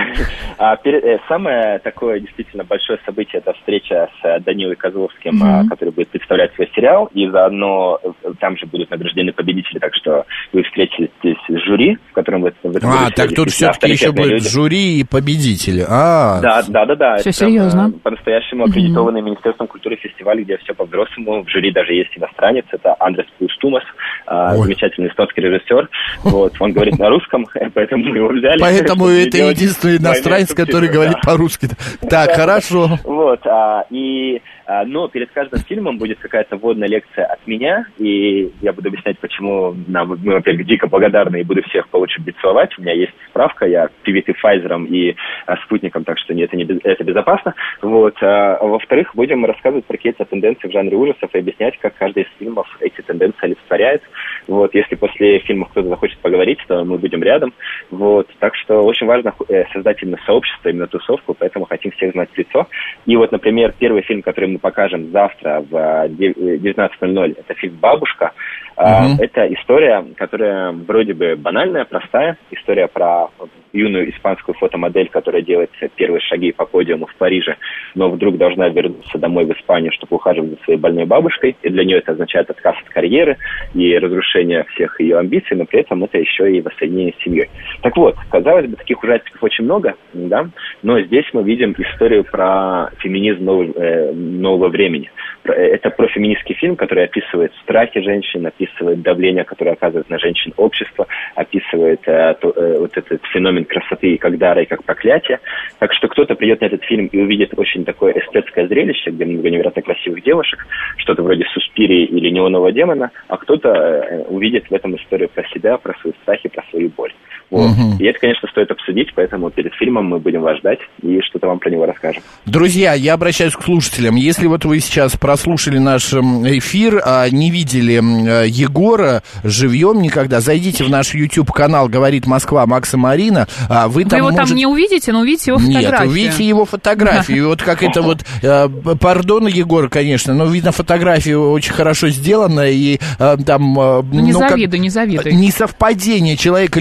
А, 0.58 0.78
э, 0.84 1.18
самое 1.28 1.80
такое 1.80 2.20
действительно 2.20 2.64
большое 2.64 3.00
событие– 3.06 3.42
это 3.46 3.54
встреча 3.54 4.08
с 4.22 4.40
Данилой 4.44 4.76
Козловским, 4.76 5.42
а, 5.44 5.68
который 5.70 5.90
будет 5.94 6.10
представлять 6.10 6.54
свой 6.56 6.72
сериал, 6.76 7.10
и 7.14 7.28
заодно 7.28 8.00
там 8.40 8.58
же 8.58 8.66
будут 8.66 8.90
награждены 8.90 9.32
победители, 9.34 9.80
так 9.80 9.94
что 9.96 10.26
вы 10.52 10.64
встретитесь 10.64 11.10
с 11.48 11.66
жюри, 11.66 11.98
в 12.12 12.14
котором 12.14 12.42
вы 12.42 12.54
в 12.64 12.76
этом 12.76 12.92
А, 12.92 13.10
так 13.12 13.34
тут 13.34 13.50
все-таки 13.52 13.92
еще 13.92 14.12
будет 14.12 14.44
жюри 14.44 15.00
и 15.00 15.04
победители. 15.04 15.86
А, 15.88 16.40
да, 16.42 16.64
да, 16.68 16.86
да, 16.86 16.96
да. 16.96 17.18
Все 17.18 17.32
серьезно. 17.32 17.92
По-настоящему 18.04 18.66
аккредитованный 18.66 19.22
Министерством 19.22 19.68
культуры 19.68 19.96
фестиваль, 19.98 20.42
где 20.42 20.58
все 20.58 20.74
по-взрослому. 20.74 21.44
В 21.44 21.50
жюри 21.50 21.72
даже 21.72 21.94
есть 21.94 22.12
иностранец, 22.16 22.66
это 22.72 22.96
Андрес 23.00 23.28
Пустумас, 23.38 23.84
а, 24.26 24.56
замечательный 24.56 25.10
эстонский 25.10 25.42
режиссер. 25.42 25.90
Вот, 26.24 26.54
он 26.60 26.74
говорит 26.74 26.98
на 26.98 27.10
русском, 27.10 27.46
поэтому 27.74 28.06
мы 28.06 28.18
его 28.18 28.30
взяли. 28.30 28.60
Поэтому 28.60 29.08
это 29.08 29.38
единственный 29.38 29.98
иностранец, 29.98 30.54
который 30.56 30.90
говорит 30.90 31.18
по-русски. 31.22 31.68
Так, 32.10 32.32
хорошо. 32.34 32.98
Вот, 33.04 33.46
а, 33.46 33.86
и 33.90 34.42
но 34.86 35.08
перед 35.08 35.32
каждым 35.32 35.60
фильмом 35.62 35.98
будет 35.98 36.20
какая-то 36.20 36.58
вводная 36.58 36.88
лекция 36.88 37.26
от 37.26 37.46
меня, 37.48 37.86
и 37.98 38.52
я 38.62 38.74
буду 38.74 38.90
объяснять, 38.90 39.20
почему 39.20 39.76
нам, 39.88 40.18
мы, 40.24 40.34
во-первых, 40.34 40.66
дико 40.66 40.88
благодарны 40.88 41.42
и 41.42 41.44
буду 41.44 41.62
всех 41.64 41.88
получше 41.90 42.22
бицеловать. 42.22 42.78
У 42.78 42.82
меня 42.82 42.94
есть 42.94 43.14
справка, 43.30 43.66
я 43.66 43.90
привитый 44.04 44.36
Pfizer 44.42 44.86
и 44.88 45.16
а, 45.46 45.58
спутником, 45.58 46.04
так 46.04 46.18
что 46.20 46.34
это, 46.34 46.56
не, 46.56 46.64
это 46.84 47.04
безопасно. 47.04 47.54
Вот. 47.82 48.16
А, 48.22 48.56
а 48.56 48.66
во-вторых, 48.66 49.12
будем 49.16 49.46
рассказывать 49.46 49.86
про 49.86 49.98
какие-то 49.98 50.26
тенденции 50.26 50.68
в 50.68 50.72
жанре 50.72 50.96
ужасов 50.96 51.30
и 51.34 51.40
объяснять, 51.40 51.78
как 51.80 51.96
каждый 51.96 52.24
из 52.24 52.30
фильмов 52.40 52.68
эти 52.80 53.02
тенденции 53.02 53.46
олицетворяет. 53.46 54.02
Вот. 54.48 54.74
Если 54.74 54.96
после 54.96 55.40
фильма 55.40 55.66
кто-то 55.66 55.90
захочет 55.90 56.20
поговорить, 56.20 56.60
то 56.68 56.84
мы 56.84 56.98
будем 56.98 57.24
рядом. 57.24 57.54
Вот. 57.92 58.30
Так 58.40 58.56
что 58.56 58.82
очень 58.82 59.08
важно 59.08 59.34
э, 59.50 59.66
создать 59.74 60.02
именно 60.02 60.20
сообщество, 60.26 60.70
именно 60.70 60.88
тусовку, 60.88 61.34
поэтому 61.34 61.66
хотим 61.66 61.92
всех 61.92 62.14
знать 62.14 62.30
в 62.32 62.38
лицо. 62.38 62.68
И 63.06 63.16
вот, 63.16 63.32
например, 63.32 63.74
первый 63.78 64.02
фильм, 64.04 64.22
который 64.22 64.50
мы 64.54 64.60
покажем 64.60 65.12
завтра 65.12 65.62
в 65.62 65.74
19.00. 65.74 67.32
Э, 67.32 67.34
это 67.40 67.54
фильм 67.56 67.78
«Бабушка». 67.78 68.32
Uh-huh. 68.76 69.18
Это 69.20 69.54
история, 69.54 70.04
которая 70.18 70.72
вроде 70.72 71.14
бы 71.14 71.36
банальная, 71.36 71.86
простая. 71.86 72.38
История 72.50 72.88
про 72.88 73.28
юную 73.74 74.10
испанскую 74.12 74.56
фотомодель, 74.56 75.10
которая 75.10 75.42
делает 75.42 75.72
первые 75.96 76.22
шаги 76.22 76.52
по 76.52 76.66
подиуму 76.66 77.08
в 77.08 77.16
Париже, 77.16 77.58
но 77.96 78.10
вдруг 78.10 78.38
должна 78.38 78.70
вернуться 78.70 79.18
домой 79.18 79.46
в 79.46 79.52
Испанию, 79.52 79.92
чтобы 79.92 80.16
ухаживать 80.16 80.52
за 80.52 80.64
своей 80.64 80.80
больной 80.80 81.06
бабушкой. 81.06 81.56
И 81.64 81.70
для 81.70 81.84
нее 81.84 81.98
это 81.98 82.12
означает 82.12 82.50
отказ 82.50 82.76
от 82.82 82.90
карьеры 82.90 83.38
и 83.74 83.98
разрушение 83.98 84.66
всех 84.76 85.00
ее 85.02 85.18
амбиций, 85.18 85.58
но 85.58 85.66
при 85.66 85.82
этом 85.82 86.04
это 86.04 86.18
еще 86.18 86.52
и 86.56 86.62
воссоединение 86.62 87.14
с 87.20 87.24
семьей. 87.24 87.50
Так 87.82 87.98
вот, 87.98 88.16
казалось 88.30 88.68
бы, 88.68 88.76
таких 88.78 89.04
ужастиков 89.04 89.42
очень 89.44 89.66
много, 89.66 89.96
да, 90.14 90.50
но 90.84 91.02
здесь 91.02 91.26
мы 91.34 91.44
видим 91.44 91.76
историю 91.78 92.24
про 92.24 92.92
феминизм 93.00 93.44
нового, 93.44 93.72
э, 93.76 94.12
нового 94.14 94.70
времени. 94.70 95.10
Это 95.44 95.90
про 95.90 96.08
феминистский 96.08 96.56
фильм, 96.56 96.76
который 96.76 97.06
описывает 97.06 97.52
страхи 97.64 98.00
женщин, 98.02 98.46
описывает 98.46 99.02
давление, 99.02 99.44
которое 99.44 99.72
оказывает 99.72 100.10
на 100.10 100.20
женщин 100.20 100.54
общество, 100.58 101.08
описывает 101.36 102.00
э, 102.06 102.36
то, 102.40 102.54
э, 102.56 102.78
вот 102.80 102.96
этот 102.96 103.22
феномен 103.34 103.63
красоты 103.66 104.18
как 104.18 104.38
дара 104.38 104.62
и 104.62 104.66
как 104.66 104.84
проклятие. 104.84 105.40
Так 105.80 105.94
что 105.94 106.08
кто-то 106.08 106.36
придет 106.36 106.62
на 106.62 106.66
этот 106.66 106.84
фильм 106.84 107.08
и 107.08 107.20
увидит 107.20 107.54
очень 107.58 107.86
такое 107.86 108.14
эстетское 108.14 108.68
зрелище, 108.68 109.12
где 109.12 109.26
много 109.26 109.50
невероятно 109.50 109.82
красивых 109.82 110.24
девушек, 110.24 110.66
что-то 110.98 111.24
вроде 111.24 111.44
Инспири 111.74 112.06
или 112.06 112.30
Неонового 112.30 112.72
демона, 112.72 113.12
а 113.28 113.38
кто-то 113.38 113.70
э, 113.70 114.24
увидит 114.30 114.70
в 114.70 114.74
этом 114.74 114.96
историю 114.96 115.30
про 115.30 115.44
себя, 115.50 115.78
про 115.78 115.98
свои 116.00 116.14
страхи, 116.22 116.50
про 116.50 116.64
свою 116.70 116.90
боль. 116.90 117.14
Вот. 117.50 117.72
Угу. 117.72 117.98
И 118.00 118.06
это, 118.06 118.20
конечно, 118.20 118.48
стоит 118.50 118.72
обсудить, 118.72 119.10
поэтому 119.16 119.50
перед 119.52 119.74
фильмом 119.76 120.06
мы 120.06 120.20
будем 120.20 120.42
вас 120.42 120.58
ждать 120.58 120.80
и 121.02 121.20
что-то 121.22 121.48
вам 121.48 121.60
про 121.60 121.70
него 121.70 121.86
расскажем. 121.86 122.24
Друзья, 122.46 122.94
я 122.94 123.14
обращаюсь 123.14 123.54
к 123.54 123.64
слушателям. 123.64 124.16
Если 124.16 124.48
вот 124.48 124.66
вы 124.66 124.80
сейчас 124.80 125.16
прослушали 125.18 125.78
наш 125.78 126.14
эфир, 126.14 127.02
а 127.06 127.30
не 127.30 127.52
видели 127.52 127.96
э, 127.96 128.48
Егора 128.48 129.24
живьем 129.44 130.02
никогда, 130.02 130.42
зайдите 130.42 130.84
в 130.84 130.90
наш 130.90 131.14
YouTube-канал 131.14 131.90
«Говорит 131.90 132.26
Москва» 132.26 132.66
Макса 132.66 132.98
Марина. 132.98 133.48
А 133.70 133.88
вы, 133.88 134.06
там, 134.06 134.18
его 134.18 134.32
может... 134.32 134.48
там 134.48 134.58
не 134.58 134.66
увидите, 134.66 135.12
но 135.12 135.22
увидите 135.22 135.52
его 135.52 135.60
фотографию. 135.60 135.92
Нет, 135.92 136.10
увидите 136.10 136.44
его 136.48 136.66
фотографию. 136.66 137.38
И 137.38 137.42
вот 137.42 137.62
как 137.62 137.84
это 137.84 138.02
вот, 138.02 138.26
э, 138.42 138.68
пардон, 139.00 139.48
Егор, 139.48 139.90
конечно, 139.90 140.34
но 140.34 140.46
видно, 140.46 140.72
фотография 140.72 141.38
очень 141.38 141.74
хорошо 141.74 142.10
сделана, 142.10 142.70
и 142.70 143.00
э, 143.20 143.38
там... 143.46 143.74
Ну, 143.74 144.04
не 144.12 144.32
ну, 144.32 144.40
завидуй, 144.40 144.80
не 144.80 144.90
завидуй. 144.90 145.34
Несовпадение 145.34 146.38
человека, 146.38 146.80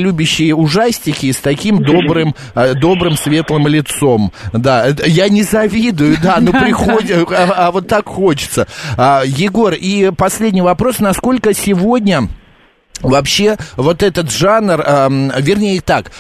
любящий 0.53 0.55
ужастики 0.55 1.33
с 1.33 1.37
таким 1.37 1.83
добрым, 1.83 2.35
э, 2.55 2.75
добрым 2.75 3.17
светлым 3.17 3.67
лицом. 3.67 4.33
Да, 4.53 4.89
я 5.07 5.29
не 5.29 5.43
завидую, 5.43 6.17
да, 6.23 6.39
но 6.41 6.53
приходит, 6.53 7.31
а, 7.31 7.67
а 7.69 7.73
вот 7.73 7.89
так 7.89 8.09
хочется. 8.09 8.67
А, 8.97 9.23
Егор, 9.25 9.73
и 9.73 10.11
последний 10.17 10.63
вопрос, 10.63 11.01
насколько 11.01 11.55
сегодня 11.55 12.29
Вообще, 13.01 13.57
вот 13.77 14.03
этот 14.03 14.31
жанр, 14.31 14.81
э, 14.81 15.09
вернее 15.41 15.81
так, 15.81 16.13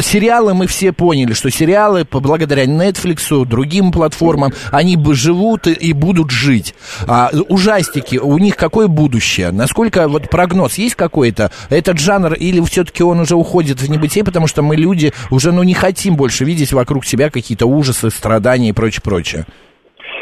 сериалы 0.00 0.52
мы 0.52 0.66
все 0.66 0.92
поняли, 0.92 1.32
что 1.32 1.50
сериалы, 1.50 2.06
благодаря 2.10 2.64
Netflix, 2.64 3.46
другим 3.46 3.92
платформам, 3.92 4.52
они 4.70 4.96
бы 4.96 5.14
живут 5.14 5.66
и 5.66 5.92
будут 5.92 6.30
жить. 6.30 6.74
А 7.06 7.30
ужастики, 7.48 8.16
у 8.16 8.36
них 8.38 8.56
какое 8.56 8.88
будущее? 8.88 9.52
Насколько 9.52 10.06
вот 10.08 10.28
прогноз 10.28 10.76
есть 10.76 10.96
какой-то? 10.96 11.50
Этот 11.70 11.98
жанр 11.98 12.34
или 12.34 12.60
все-таки 12.60 13.02
он 13.02 13.20
уже 13.20 13.34
уходит 13.34 13.80
в 13.80 13.88
небытие, 13.88 14.24
потому 14.24 14.46
что 14.46 14.62
мы 14.62 14.76
люди 14.76 15.14
уже 15.30 15.52
ну, 15.52 15.62
не 15.62 15.74
хотим 15.74 16.16
больше 16.16 16.44
видеть 16.44 16.72
вокруг 16.72 17.06
себя 17.06 17.30
какие-то 17.30 17.66
ужасы, 17.66 18.10
страдания 18.10 18.70
и 18.70 18.72
прочее, 18.72 19.00
прочее? 19.02 19.46
А, 19.46 19.67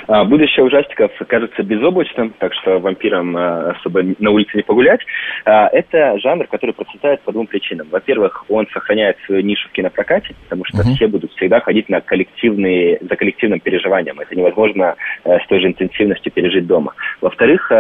будущее 0.07 0.65
ужастиков 0.65 1.11
кажется 1.27 1.63
безоблачным, 1.63 2.33
так 2.39 2.55
что 2.55 2.79
вампирам 2.79 3.37
а, 3.37 3.71
особо 3.73 4.03
на 4.19 4.31
улице 4.31 4.57
не 4.57 4.63
погулять. 4.63 5.01
А, 5.45 5.69
это 5.69 6.19
жанр, 6.19 6.47
который 6.47 6.73
процветает 6.73 7.21
по 7.23 7.33
двум 7.33 7.47
причинам. 7.47 7.89
Во-первых, 7.91 8.45
он 8.49 8.67
сохраняет 8.73 9.17
свою 9.27 9.43
нишу 9.43 9.69
в 9.69 9.73
кинопрокате, 9.73 10.35
потому 10.45 10.65
что 10.65 10.79
uh-huh. 10.79 10.95
все 10.95 11.09
будут 11.09 11.33
всегда 11.33 11.61
ходить 11.61 11.89
на 11.89 12.01
коллективные, 12.01 12.99
за 13.01 13.17
коллективным 13.17 13.61
переживанием. 13.61 14.21
Это 14.21 14.35
невозможно 14.35 14.95
э, 15.25 15.39
с 15.39 15.47
той 15.49 15.61
же 15.61 15.69
интенсивностью 15.69 16.33
пережить 16.33 16.67
дома. 16.67 16.95
Во-вторых, 17.21 17.71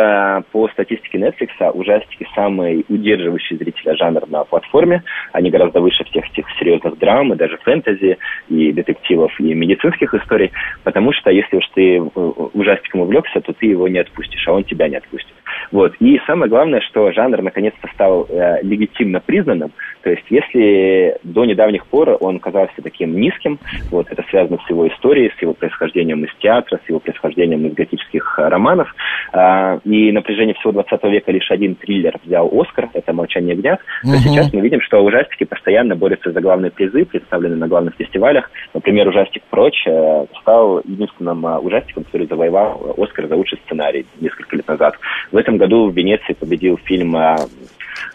по 0.53 0.69
статистике 0.69 1.19
Netflix, 1.19 1.71
ужастики 1.73 2.27
самый 2.35 2.85
удерживающий 2.89 3.57
зрителя 3.57 3.97
жанр 3.97 4.29
на 4.29 4.45
платформе. 4.45 5.03
Они 5.33 5.51
гораздо 5.51 5.81
выше 5.81 6.05
всех 6.05 6.25
этих 6.31 6.47
серьезных 6.59 6.99
драм, 6.99 7.33
и 7.33 7.37
даже 7.37 7.59
фэнтези, 7.59 8.19
и 8.49 8.73
детективов, 8.73 9.39
и 9.41 9.55
медицинских 9.55 10.15
историй, 10.15 10.53
потому 10.85 11.13
что 11.13 11.31
если 11.31 11.57
уж 11.57 11.65
ты 11.75 12.01
ужастиком 12.17 13.03
увлекся, 13.03 13.41
то 13.41 13.53
ты 13.53 13.67
его 13.67 13.89
не 13.89 13.99
отпустишь, 13.99 14.47
а 14.49 14.53
он 14.53 14.65
тебя 14.65 14.89
не 14.89 14.97
отпустит. 14.97 15.35
Вот. 15.73 15.95
И 16.01 16.21
самое 16.27 16.49
главное, 16.51 16.81
что 16.81 17.13
жанр 17.13 17.43
наконец-то 17.43 17.89
стал 17.95 18.27
э, 18.29 18.63
легитимно 18.63 19.21
признанным. 19.21 19.73
То 20.07 20.11
есть, 20.11 20.27
если 20.31 21.19
до 21.25 21.45
недавних 21.45 21.85
пор 21.85 22.17
он 22.21 22.39
казался 22.39 22.81
таким 22.81 23.21
низким, 23.21 23.59
вот 23.91 24.07
это 24.09 24.23
связано 24.31 24.57
с 24.65 24.71
его 24.71 24.87
историей, 24.87 25.33
с 25.37 25.43
его 25.43 25.53
происхождением 25.53 26.25
из 26.25 26.33
театра, 26.39 26.79
с 26.85 26.89
его 26.89 27.01
происхождением 27.01 27.67
из 27.67 27.75
готических 27.75 28.39
э, 28.39 28.47
романов, 28.47 28.95
э, 29.33 29.81
и 29.85 30.13
на 30.13 30.23
протяжении 30.23 30.53
всего 30.53 30.71
20 30.71 31.03
века 31.07 31.33
лишь 31.33 31.51
один 31.51 31.75
триллер 31.75 32.21
взял 32.25 32.49
Оскар, 32.57 32.89
это 32.93 33.13
«Молчание 33.13 33.57
ягнят», 33.57 33.81
то 34.03 34.11
угу. 34.11 34.19
сейчас 34.19 34.53
мы 34.53 34.61
видим, 34.61 34.81
что 34.81 35.01
ужастики 35.03 35.43
постоянно 35.43 35.97
борются 35.97 36.31
за 36.31 36.41
главные 36.41 36.71
призы, 36.71 37.05
представлены 37.05 37.57
на 37.57 37.67
главных 37.67 37.97
фестивалях. 37.97 38.49
Например, 38.75 39.09
ужастик 39.09 39.43
«Прочь» 39.51 39.85
э, 39.89 40.27
стал 40.41 40.83
единственным 40.85 41.45
э, 41.45 41.59
ужастиком, 41.59 42.05
который 42.05 42.29
завоевал 42.29 42.95
Оскар 42.97 43.27
за 43.27 43.35
лучший 43.35 43.59
сценарий 43.67 44.07
несколько 44.21 44.55
лет 44.55 44.69
назад. 44.69 44.95
В 45.33 45.37
этом 45.37 45.57
году 45.57 45.91
в 45.91 45.97
Венеции 45.97 46.35
победил 46.35 46.79
фильм 46.85 47.17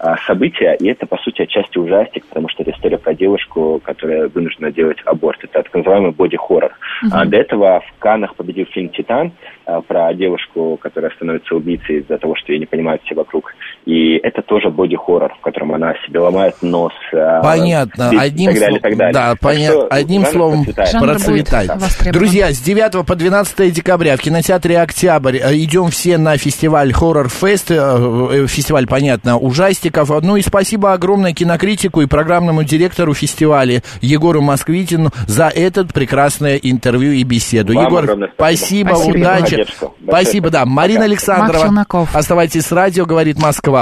а, 0.04 0.18
события, 0.26 0.76
и 0.80 0.88
это, 0.88 1.06
по 1.06 1.18
сути, 1.18 1.44
отчасти 1.44 1.78
ужастик, 1.78 2.26
потому 2.26 2.50
что 2.50 2.64
это 2.64 2.72
история 2.72 2.98
про 2.98 3.14
девушку, 3.14 3.80
которая 3.84 4.30
вынуждена 4.30 4.72
делать 4.72 4.98
аборт. 5.06 5.44
Это 5.44 5.62
так 5.62 5.72
называемый 5.76 6.12
боди-хоррор. 6.12 6.72
Uh-huh. 6.72 7.10
А 7.12 7.26
до 7.26 7.38
этого 7.38 7.82
в 7.82 8.00
Каннах 8.00 8.36
победил 8.36 8.66
фильм 8.66 8.90
«Титан» 8.90 9.32
а, 9.66 9.82
про 9.82 10.12
девушку, 10.16 10.80
которая 10.82 11.12
становится 11.12 11.56
убийцей 11.56 11.98
из-за 12.00 12.18
того, 12.18 12.36
что 12.36 12.52
ее 12.52 12.58
не 12.58 12.66
понимают 12.66 13.04
все 13.04 13.14
вокруг. 13.14 13.54
И 13.92 14.16
это 14.24 14.42
тоже 14.42 14.70
боди-хоррор, 14.70 15.34
в 15.38 15.42
котором 15.42 15.74
она 15.74 15.94
себе 16.06 16.22
ломает 16.22 16.56
нос. 16.62 16.94
А, 17.14 17.42
Понятно. 17.42 18.10
Одним, 18.18 18.52
так 18.52 18.60
далее, 18.62 18.80
так 18.80 18.96
далее. 18.96 19.14
Да, 19.14 19.36
понятно. 19.38 19.88
Одним 19.90 20.26
словом, 20.28 20.66
процветает. 20.66 21.72
Друзья, 22.14 22.54
с 22.54 22.60
9 22.62 23.06
по 23.06 23.16
12 23.16 23.74
декабря 23.74 24.16
в 24.16 24.22
кинотеатре 24.22 24.80
«Октябрь» 24.80 25.40
э, 25.44 25.58
идем 25.58 25.90
все 25.90 26.18
на 26.18 26.38
фестиваль 26.38 26.94
«Хоррор 26.94 27.28
Фест». 27.28 27.72
Э, 27.72 27.76
э, 27.76 28.48
фестиваль, 28.48 28.88
понятно, 28.88 29.38
ужастиков. 29.38 30.10
Ну 30.22 30.38
и 30.38 30.42
спасибо 30.42 30.94
огромное 30.94 31.34
кинокритику 31.34 32.00
и 32.00 32.06
программному 32.06 32.64
директору 32.64 33.14
фестиваля 33.14 33.84
Егору 34.00 34.42
Москвитину 34.42 35.10
за 35.28 35.50
этот 35.50 35.92
прекрасное 35.92 36.56
интервью 36.56 37.12
и 37.12 37.24
беседу. 37.24 37.74
Вам 37.74 37.88
Егор, 37.88 38.30
спасибо, 38.36 38.94
спасибо, 38.96 39.18
удачи. 39.18 39.66
Спасибо, 40.08 40.50
да. 40.50 40.66
Марина 40.66 41.04
Александрова. 41.04 41.86
Оставайтесь 42.14 42.68
с 42.68 42.72
радио, 42.72 43.06
говорит 43.06 43.38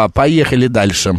Поехали 0.07 0.67
дальше. 0.67 1.15